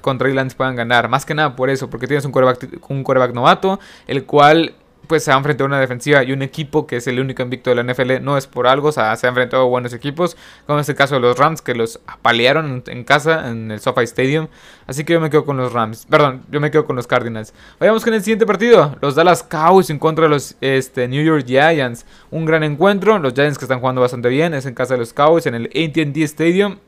contra, 0.00 0.28
Lance 0.30 0.56
puedan 0.56 0.76
ganar. 0.76 1.08
Más 1.08 1.26
que 1.26 1.34
nada 1.34 1.56
por 1.56 1.70
eso, 1.70 1.90
porque 1.90 2.06
tienes 2.06 2.24
un 2.24 2.32
quarterback, 2.32 2.90
un 2.90 3.02
quarterback 3.02 3.34
novato, 3.34 3.80
el 4.06 4.24
cual 4.24 4.74
pues 5.06 5.24
se 5.24 5.32
ha 5.32 5.36
enfrentado 5.36 5.64
a 5.64 5.68
una 5.68 5.80
defensiva 5.80 6.22
y 6.22 6.32
un 6.32 6.42
equipo 6.42 6.86
que 6.86 6.96
es 6.96 7.06
el 7.06 7.18
único 7.18 7.42
invicto 7.42 7.70
de 7.70 7.82
la 7.82 7.82
NFL, 7.82 8.22
no 8.22 8.36
es 8.36 8.46
por 8.46 8.66
algo, 8.66 8.88
o 8.88 8.92
sea, 8.92 9.14
se 9.16 9.26
han 9.26 9.32
enfrentado 9.32 9.64
a 9.64 9.66
buenos 9.66 9.92
equipos, 9.92 10.36
como 10.66 10.78
es 10.78 10.88
el 10.88 10.94
caso 10.94 11.16
de 11.16 11.20
los 11.20 11.38
Rams, 11.38 11.62
que 11.62 11.74
los 11.74 12.00
apalearon 12.06 12.82
en, 12.86 13.04
casa, 13.04 13.48
en 13.48 13.70
el 13.70 13.80
SoFi 13.80 14.04
Stadium, 14.04 14.48
así 14.86 15.04
que 15.04 15.14
yo 15.14 15.20
me 15.20 15.30
quedo 15.30 15.44
con 15.44 15.56
los 15.56 15.72
Rams, 15.72 16.06
perdón, 16.08 16.42
yo 16.50 16.60
me 16.60 16.70
quedo 16.70 16.86
con 16.86 16.96
los 16.96 17.06
Cardinals. 17.06 17.52
Vayamos 17.78 18.04
con 18.04 18.14
el 18.14 18.22
siguiente 18.22 18.46
partido, 18.46 18.96
los 19.00 19.14
Dallas 19.14 19.42
Cowboys 19.42 19.90
en 19.90 19.98
contra 19.98 20.24
de 20.24 20.30
los 20.30 20.56
este, 20.60 21.08
New 21.08 21.24
York 21.24 21.44
Giants, 21.46 22.06
un 22.30 22.44
gran 22.44 22.62
encuentro, 22.62 23.18
los 23.18 23.34
Giants 23.34 23.58
que 23.58 23.64
están 23.64 23.80
jugando 23.80 24.00
bastante 24.00 24.28
bien, 24.28 24.54
es 24.54 24.66
en 24.66 24.74
casa 24.74 24.94
de 24.94 25.00
los 25.00 25.12
Cowboys, 25.12 25.46
en 25.46 25.54
el 25.54 25.66
AT&T 25.66 26.22
Stadium, 26.22 26.78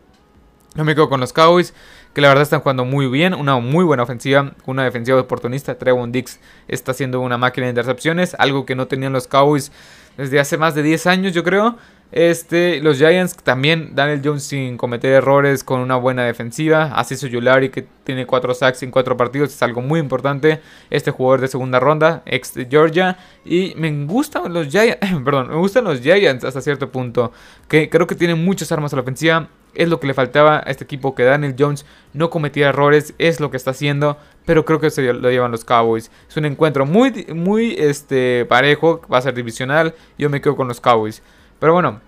yo 0.74 0.84
me 0.84 0.94
quedo 0.94 1.08
con 1.08 1.20
los 1.20 1.32
Cowboys 1.32 1.74
que 2.12 2.20
la 2.20 2.28
verdad 2.28 2.42
están 2.42 2.60
jugando 2.60 2.84
muy 2.84 3.06
bien, 3.06 3.34
una 3.34 3.58
muy 3.58 3.84
buena 3.84 4.02
ofensiva, 4.02 4.52
una 4.66 4.84
defensiva 4.84 5.18
oportunista. 5.18 5.78
Trevon 5.78 6.12
Dix 6.12 6.40
está 6.68 6.92
haciendo 6.92 7.20
una 7.20 7.38
máquina 7.38 7.66
de 7.66 7.70
intercepciones, 7.70 8.36
algo 8.38 8.66
que 8.66 8.74
no 8.74 8.86
tenían 8.86 9.12
los 9.12 9.26
Cowboys 9.26 9.72
desde 10.16 10.38
hace 10.38 10.58
más 10.58 10.74
de 10.74 10.82
10 10.82 11.06
años, 11.06 11.32
yo 11.32 11.42
creo. 11.42 11.76
Este, 12.12 12.80
los 12.82 12.98
Giants 12.98 13.34
también, 13.36 13.94
Daniel 13.94 14.20
Jones 14.22 14.42
sin 14.44 14.76
cometer 14.76 15.14
errores 15.14 15.64
con 15.64 15.80
una 15.80 15.96
buena 15.96 16.24
defensiva. 16.24 16.92
Así 16.94 17.16
su 17.16 17.26
Yulari 17.26 17.70
que 17.70 17.86
tiene 18.04 18.26
4 18.26 18.52
sacks 18.52 18.82
en 18.82 18.90
4 18.90 19.16
partidos, 19.16 19.54
es 19.54 19.62
algo 19.62 19.80
muy 19.80 19.98
importante. 19.98 20.60
Este 20.90 21.10
jugador 21.10 21.40
de 21.40 21.48
segunda 21.48 21.80
ronda, 21.80 22.22
ex 22.26 22.52
de 22.52 22.66
Georgia. 22.66 23.16
Y 23.46 23.72
me 23.76 24.04
gustan 24.04 24.52
los 24.52 24.68
Giants, 24.68 24.98
perdón, 25.24 25.48
me 25.48 25.56
gustan 25.56 25.84
los 25.84 26.02
Giants 26.02 26.44
hasta 26.44 26.60
cierto 26.60 26.92
punto. 26.92 27.32
Que 27.68 27.88
creo 27.88 28.06
que 28.06 28.14
tienen 28.14 28.44
muchas 28.44 28.70
armas 28.70 28.92
a 28.92 28.96
la 28.96 29.02
ofensiva. 29.02 29.48
Es 29.74 29.88
lo 29.88 30.00
que 30.00 30.06
le 30.06 30.14
faltaba 30.14 30.58
a 30.58 30.70
este 30.70 30.84
equipo, 30.84 31.14
que 31.14 31.24
Daniel 31.24 31.54
Jones 31.58 31.86
no 32.12 32.30
cometiera 32.30 32.70
errores, 32.70 33.14
es 33.18 33.40
lo 33.40 33.50
que 33.50 33.56
está 33.56 33.70
haciendo, 33.70 34.18
pero 34.44 34.64
creo 34.64 34.80
que 34.80 34.90
se 34.90 35.12
lo 35.12 35.30
llevan 35.30 35.50
los 35.50 35.64
Cowboys. 35.64 36.10
Es 36.28 36.36
un 36.36 36.44
encuentro 36.44 36.86
muy, 36.86 37.26
muy 37.34 37.74
este, 37.78 38.44
parejo, 38.46 39.00
va 39.12 39.18
a 39.18 39.22
ser 39.22 39.34
divisional, 39.34 39.94
yo 40.18 40.28
me 40.28 40.40
quedo 40.40 40.56
con 40.56 40.68
los 40.68 40.80
Cowboys. 40.80 41.22
Pero 41.58 41.72
bueno, 41.72 42.00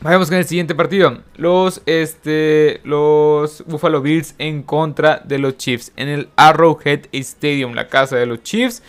vayamos 0.00 0.28
con 0.28 0.38
el 0.38 0.44
siguiente 0.44 0.74
partido. 0.74 1.18
Los, 1.36 1.82
este, 1.86 2.80
los 2.84 3.64
Buffalo 3.66 4.00
Bills 4.00 4.34
en 4.38 4.62
contra 4.62 5.20
de 5.24 5.38
los 5.38 5.56
Chiefs 5.56 5.92
en 5.96 6.08
el 6.08 6.28
Arrowhead 6.36 7.06
Stadium, 7.12 7.74
la 7.74 7.88
casa 7.88 8.16
de 8.16 8.26
los 8.26 8.42
Chiefs. 8.42 8.82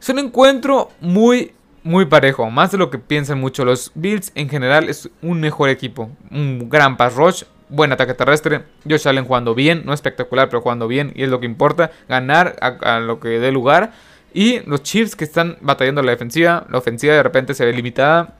Es 0.00 0.08
un 0.08 0.18
encuentro 0.18 0.90
muy 1.00 1.52
muy 1.82 2.06
parejo, 2.06 2.50
más 2.50 2.72
de 2.72 2.78
lo 2.78 2.90
que 2.90 2.98
piensan 2.98 3.40
mucho. 3.40 3.64
Los 3.64 3.92
Bills 3.94 4.32
en 4.34 4.48
general 4.48 4.88
es 4.88 5.08
un 5.22 5.40
mejor 5.40 5.68
equipo, 5.68 6.10
un 6.30 6.68
gran 6.68 6.96
pass 6.96 7.14
rush, 7.14 7.44
buen 7.68 7.92
ataque 7.92 8.14
terrestre. 8.14 8.64
Josh 8.88 9.08
Allen 9.08 9.24
jugando 9.24 9.54
bien, 9.54 9.82
no 9.84 9.92
espectacular, 9.92 10.48
pero 10.48 10.60
jugando 10.60 10.88
bien 10.88 11.12
y 11.14 11.22
es 11.22 11.28
lo 11.28 11.40
que 11.40 11.46
importa, 11.46 11.90
ganar 12.08 12.56
a, 12.60 13.00
lo 13.00 13.20
que 13.20 13.28
dé 13.40 13.52
lugar. 13.52 13.92
Y 14.32 14.60
los 14.60 14.82
Chiefs 14.82 15.16
que 15.16 15.24
están 15.24 15.56
batallando 15.60 16.02
la 16.02 16.12
defensiva, 16.12 16.66
la 16.70 16.78
ofensiva 16.78 17.14
de 17.14 17.22
repente 17.22 17.54
se 17.54 17.64
ve 17.64 17.72
limitada, 17.72 18.36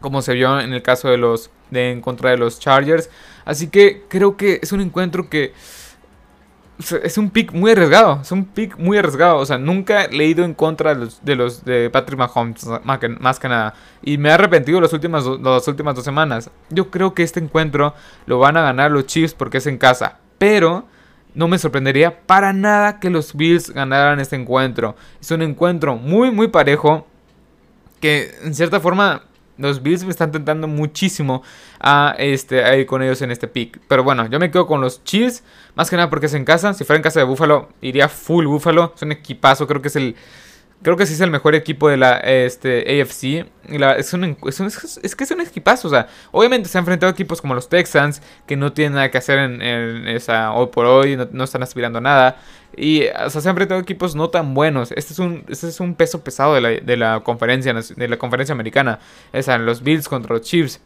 como 0.00 0.22
se 0.22 0.34
vio 0.34 0.60
en 0.60 0.72
el 0.72 0.82
caso 0.82 1.08
de 1.08 1.16
los 1.16 1.50
de 1.70 1.90
en 1.90 2.00
contra 2.00 2.30
de 2.30 2.36
los 2.36 2.60
Chargers. 2.60 3.10
Así 3.44 3.68
que 3.68 4.04
creo 4.08 4.36
que 4.36 4.60
es 4.62 4.72
un 4.72 4.80
encuentro 4.80 5.28
que 5.28 5.52
es 6.78 7.16
un 7.18 7.30
pick 7.30 7.52
muy 7.52 7.70
arriesgado. 7.70 8.20
Es 8.22 8.32
un 8.32 8.44
pick 8.44 8.76
muy 8.78 8.98
arriesgado. 8.98 9.38
O 9.38 9.46
sea, 9.46 9.58
nunca 9.58 10.04
he 10.04 10.08
leído 10.12 10.44
en 10.44 10.54
contra 10.54 10.94
de 10.94 11.00
los 11.00 11.24
de, 11.24 11.36
los, 11.36 11.64
de 11.64 11.90
Patrick 11.90 12.18
Mahomes, 12.18 12.66
más 12.84 13.38
que, 13.38 13.48
nada. 13.48 13.74
Y 14.02 14.18
me 14.18 14.28
he 14.28 14.32
arrepentido 14.32 14.80
las 14.80 14.92
últimas, 14.92 15.24
las 15.24 15.68
últimas 15.68 15.94
dos 15.94 16.04
semanas. 16.04 16.50
Yo 16.70 16.90
creo 16.90 17.14
que 17.14 17.22
este 17.22 17.40
encuentro 17.40 17.94
lo 18.26 18.38
van 18.38 18.56
a 18.56 18.62
ganar 18.62 18.90
los 18.90 19.06
Chiefs 19.06 19.34
porque 19.34 19.58
es 19.58 19.66
en 19.66 19.78
casa. 19.78 20.18
Pero 20.38 20.86
no 21.34 21.48
me 21.48 21.58
sorprendería 21.58 22.26
para 22.26 22.52
nada 22.52 23.00
que 23.00 23.10
los 23.10 23.34
Bills 23.34 23.70
ganaran 23.70 24.20
este 24.20 24.36
encuentro. 24.36 24.96
Es 25.20 25.30
un 25.30 25.42
encuentro 25.42 25.96
muy, 25.96 26.30
muy 26.30 26.48
parejo. 26.48 27.06
Que 28.00 28.34
en 28.42 28.54
cierta 28.54 28.78
forma 28.78 29.22
los 29.58 29.82
Bills 29.82 30.04
me 30.04 30.10
están 30.10 30.32
tentando 30.32 30.68
muchísimo 30.68 31.42
a, 31.80 32.14
este, 32.18 32.78
ir 32.78 32.86
con 32.86 33.02
ellos 33.02 33.22
en 33.22 33.30
este 33.30 33.48
pick. 33.48 33.80
Pero 33.88 34.04
bueno, 34.04 34.26
yo 34.26 34.38
me 34.38 34.50
quedo 34.50 34.66
con 34.66 34.80
los 34.80 35.02
Chiefs. 35.04 35.42
Más 35.74 35.90
que 35.90 35.96
nada 35.96 36.10
porque 36.10 36.26
es 36.26 36.34
en 36.34 36.44
casa. 36.44 36.74
Si 36.74 36.84
fuera 36.84 36.98
en 36.98 37.02
casa 37.02 37.20
de 37.20 37.26
Buffalo, 37.26 37.68
iría 37.80 38.08
full 38.08 38.46
Buffalo. 38.46 38.92
Es 38.94 39.02
un 39.02 39.12
equipazo. 39.12 39.66
Creo 39.66 39.82
que 39.82 39.88
es 39.88 39.96
el. 39.96 40.16
Creo 40.86 40.96
que 40.96 41.04
sí 41.04 41.14
es 41.14 41.20
el 41.20 41.32
mejor 41.32 41.56
equipo 41.56 41.88
de 41.88 41.96
la 41.96 42.18
este, 42.18 43.02
AFC. 43.02 43.44
es, 43.98 44.12
un, 44.12 44.36
es, 45.02 45.16
que 45.16 45.24
es 45.24 45.30
un 45.32 45.40
equipazo. 45.40 45.88
O 45.88 45.90
sea, 45.90 46.06
obviamente 46.30 46.68
se 46.68 46.78
han 46.78 46.82
enfrentado 46.82 47.10
a 47.10 47.12
equipos 47.12 47.40
como 47.40 47.54
los 47.54 47.68
Texans, 47.68 48.22
que 48.46 48.56
no 48.56 48.72
tienen 48.72 48.92
nada 48.92 49.10
que 49.10 49.18
hacer 49.18 49.36
en, 49.40 50.06
esa 50.06 50.52
hoy 50.52 50.68
por 50.68 50.86
hoy, 50.86 51.18
no, 51.32 51.42
están 51.42 51.64
aspirando 51.64 51.98
a 51.98 52.02
nada. 52.02 52.36
Y 52.76 53.02
o 53.08 53.30
sea, 53.30 53.40
se 53.40 53.48
han 53.48 53.54
enfrentado 53.54 53.80
equipos 53.80 54.14
no 54.14 54.30
tan 54.30 54.54
buenos. 54.54 54.92
Este 54.92 55.12
es 55.12 55.18
un, 55.18 55.44
este 55.48 55.66
es 55.66 55.80
un 55.80 55.96
peso 55.96 56.22
pesado 56.22 56.54
de 56.54 56.60
la, 56.60 56.68
de 56.68 56.96
la 56.96 57.18
conferencia 57.24 57.74
de 57.74 58.06
la 58.08 58.16
conferencia 58.16 58.52
americana. 58.52 59.00
O 59.32 59.42
sea, 59.42 59.58
los 59.58 59.82
Bills 59.82 60.08
contra 60.08 60.34
los 60.34 60.42
Chiefs. 60.42 60.80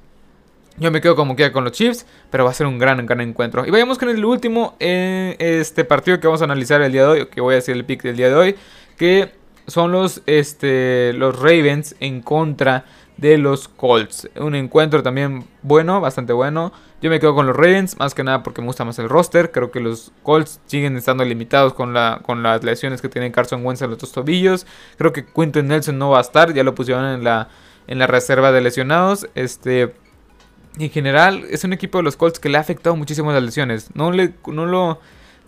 Yo 0.78 0.90
me 0.90 1.02
quedo 1.02 1.14
como 1.14 1.36
queda 1.36 1.52
con 1.52 1.64
los 1.64 1.74
Chiefs, 1.74 2.06
pero 2.30 2.44
va 2.44 2.52
a 2.52 2.54
ser 2.54 2.66
un 2.66 2.78
gran, 2.78 3.04
gran 3.04 3.20
encuentro. 3.20 3.66
Y 3.66 3.70
vayamos 3.70 3.98
con 3.98 4.08
el 4.08 4.24
último 4.24 4.76
eh, 4.80 5.36
este 5.38 5.84
partido 5.84 6.18
que 6.20 6.26
vamos 6.26 6.40
a 6.40 6.44
analizar 6.44 6.80
el 6.80 6.90
día 6.90 7.02
de 7.02 7.08
hoy, 7.08 7.26
que 7.26 7.42
voy 7.42 7.52
a 7.52 7.56
decir 7.56 7.76
el 7.76 7.84
pick 7.84 8.02
del 8.02 8.16
día 8.16 8.30
de 8.30 8.34
hoy, 8.34 8.56
que 8.96 9.39
son 9.70 9.92
los, 9.92 10.22
este, 10.26 11.12
los 11.14 11.38
Ravens 11.38 11.96
en 12.00 12.20
contra 12.22 12.84
de 13.16 13.38
los 13.38 13.68
Colts. 13.68 14.28
Un 14.36 14.54
encuentro 14.54 15.02
también 15.02 15.44
bueno, 15.62 16.00
bastante 16.00 16.32
bueno. 16.32 16.72
Yo 17.02 17.10
me 17.10 17.20
quedo 17.20 17.34
con 17.34 17.46
los 17.46 17.56
Ravens, 17.56 17.98
más 17.98 18.14
que 18.14 18.24
nada 18.24 18.42
porque 18.42 18.60
me 18.60 18.66
gusta 18.66 18.84
más 18.84 18.98
el 18.98 19.08
roster. 19.08 19.50
Creo 19.52 19.70
que 19.70 19.80
los 19.80 20.12
Colts 20.22 20.60
siguen 20.66 20.96
estando 20.96 21.24
limitados 21.24 21.74
con, 21.74 21.94
la, 21.94 22.20
con 22.24 22.42
las 22.42 22.64
lesiones 22.64 23.00
que 23.00 23.08
tiene 23.08 23.30
Carson 23.30 23.64
Wentz 23.64 23.82
en 23.82 23.90
los 23.90 23.98
dos 23.98 24.12
tobillos. 24.12 24.66
Creo 24.96 25.12
que 25.12 25.24
Quinton 25.24 25.68
Nelson 25.68 25.98
no 25.98 26.10
va 26.10 26.18
a 26.18 26.22
estar, 26.22 26.52
ya 26.52 26.64
lo 26.64 26.74
pusieron 26.74 27.04
en 27.06 27.24
la, 27.24 27.48
en 27.86 27.98
la 27.98 28.06
reserva 28.06 28.52
de 28.52 28.60
lesionados. 28.62 29.28
Este, 29.34 29.94
en 30.78 30.90
general, 30.90 31.44
es 31.50 31.64
un 31.64 31.72
equipo 31.72 31.98
de 31.98 32.04
los 32.04 32.16
Colts 32.16 32.38
que 32.38 32.48
le 32.48 32.58
ha 32.58 32.60
afectado 32.60 32.96
muchísimo 32.96 33.32
las 33.32 33.42
lesiones. 33.42 33.94
No, 33.94 34.12
le, 34.12 34.34
no 34.46 34.66
lo 34.66 35.00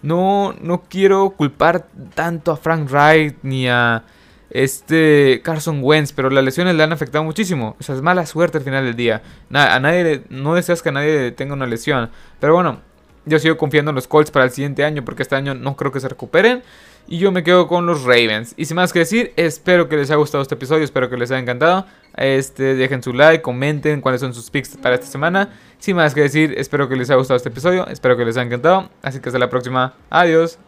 no, 0.02 0.54
no 0.60 0.82
quiero 0.88 1.30
culpar 1.30 1.86
tanto 2.14 2.52
a 2.52 2.56
Frank 2.56 2.90
Wright 2.90 3.36
ni 3.42 3.68
a 3.68 4.04
este 4.50 5.40
Carson 5.42 5.80
Wentz, 5.82 6.12
pero 6.12 6.28
las 6.28 6.44
lesiones 6.44 6.74
le 6.74 6.82
han 6.82 6.92
afectado 6.92 7.24
muchísimo. 7.24 7.76
O 7.80 7.82
sea, 7.82 7.94
es 7.94 8.02
mala 8.02 8.26
suerte 8.26 8.58
al 8.58 8.64
final 8.64 8.84
del 8.84 8.96
día. 8.96 9.22
a 9.52 9.80
nadie, 9.80 10.24
no 10.28 10.54
deseas 10.54 10.82
que 10.82 10.92
nadie 10.92 11.32
tenga 11.32 11.54
una 11.54 11.66
lesión. 11.66 12.10
Pero 12.38 12.54
bueno, 12.54 12.80
yo 13.24 13.38
sigo 13.38 13.56
confiando 13.56 13.90
en 13.90 13.94
los 13.94 14.08
Colts 14.08 14.30
para 14.30 14.44
el 14.44 14.50
siguiente 14.50 14.84
año 14.84 15.04
porque 15.04 15.22
este 15.22 15.36
año 15.36 15.54
no 15.54 15.76
creo 15.76 15.92
que 15.92 16.00
se 16.00 16.08
recuperen. 16.08 16.62
Y 17.06 17.18
yo 17.18 17.32
me 17.32 17.42
quedo 17.42 17.66
con 17.66 17.86
los 17.86 18.04
Ravens. 18.04 18.54
Y 18.56 18.64
sin 18.64 18.76
más 18.76 18.92
que 18.92 19.00
decir, 19.00 19.32
espero 19.36 19.88
que 19.88 19.96
les 19.96 20.10
haya 20.10 20.16
gustado 20.16 20.42
este 20.42 20.54
episodio, 20.54 20.84
espero 20.84 21.10
que 21.10 21.16
les 21.16 21.30
haya 21.30 21.40
encantado. 21.40 21.86
Este, 22.16 22.74
dejen 22.74 23.02
su 23.02 23.12
like, 23.12 23.42
comenten 23.42 24.00
cuáles 24.00 24.20
son 24.20 24.34
sus 24.34 24.50
picks 24.50 24.76
para 24.76 24.94
esta 24.94 25.06
semana. 25.06 25.50
Sin 25.78 25.96
más 25.96 26.14
que 26.14 26.22
decir, 26.22 26.54
espero 26.56 26.88
que 26.88 26.96
les 26.96 27.10
haya 27.10 27.18
gustado 27.18 27.36
este 27.36 27.48
episodio, 27.48 27.86
espero 27.88 28.16
que 28.16 28.24
les 28.24 28.36
haya 28.36 28.46
encantado. 28.46 28.88
Así 29.02 29.20
que 29.20 29.28
hasta 29.28 29.38
la 29.38 29.50
próxima. 29.50 29.94
Adiós. 30.10 30.58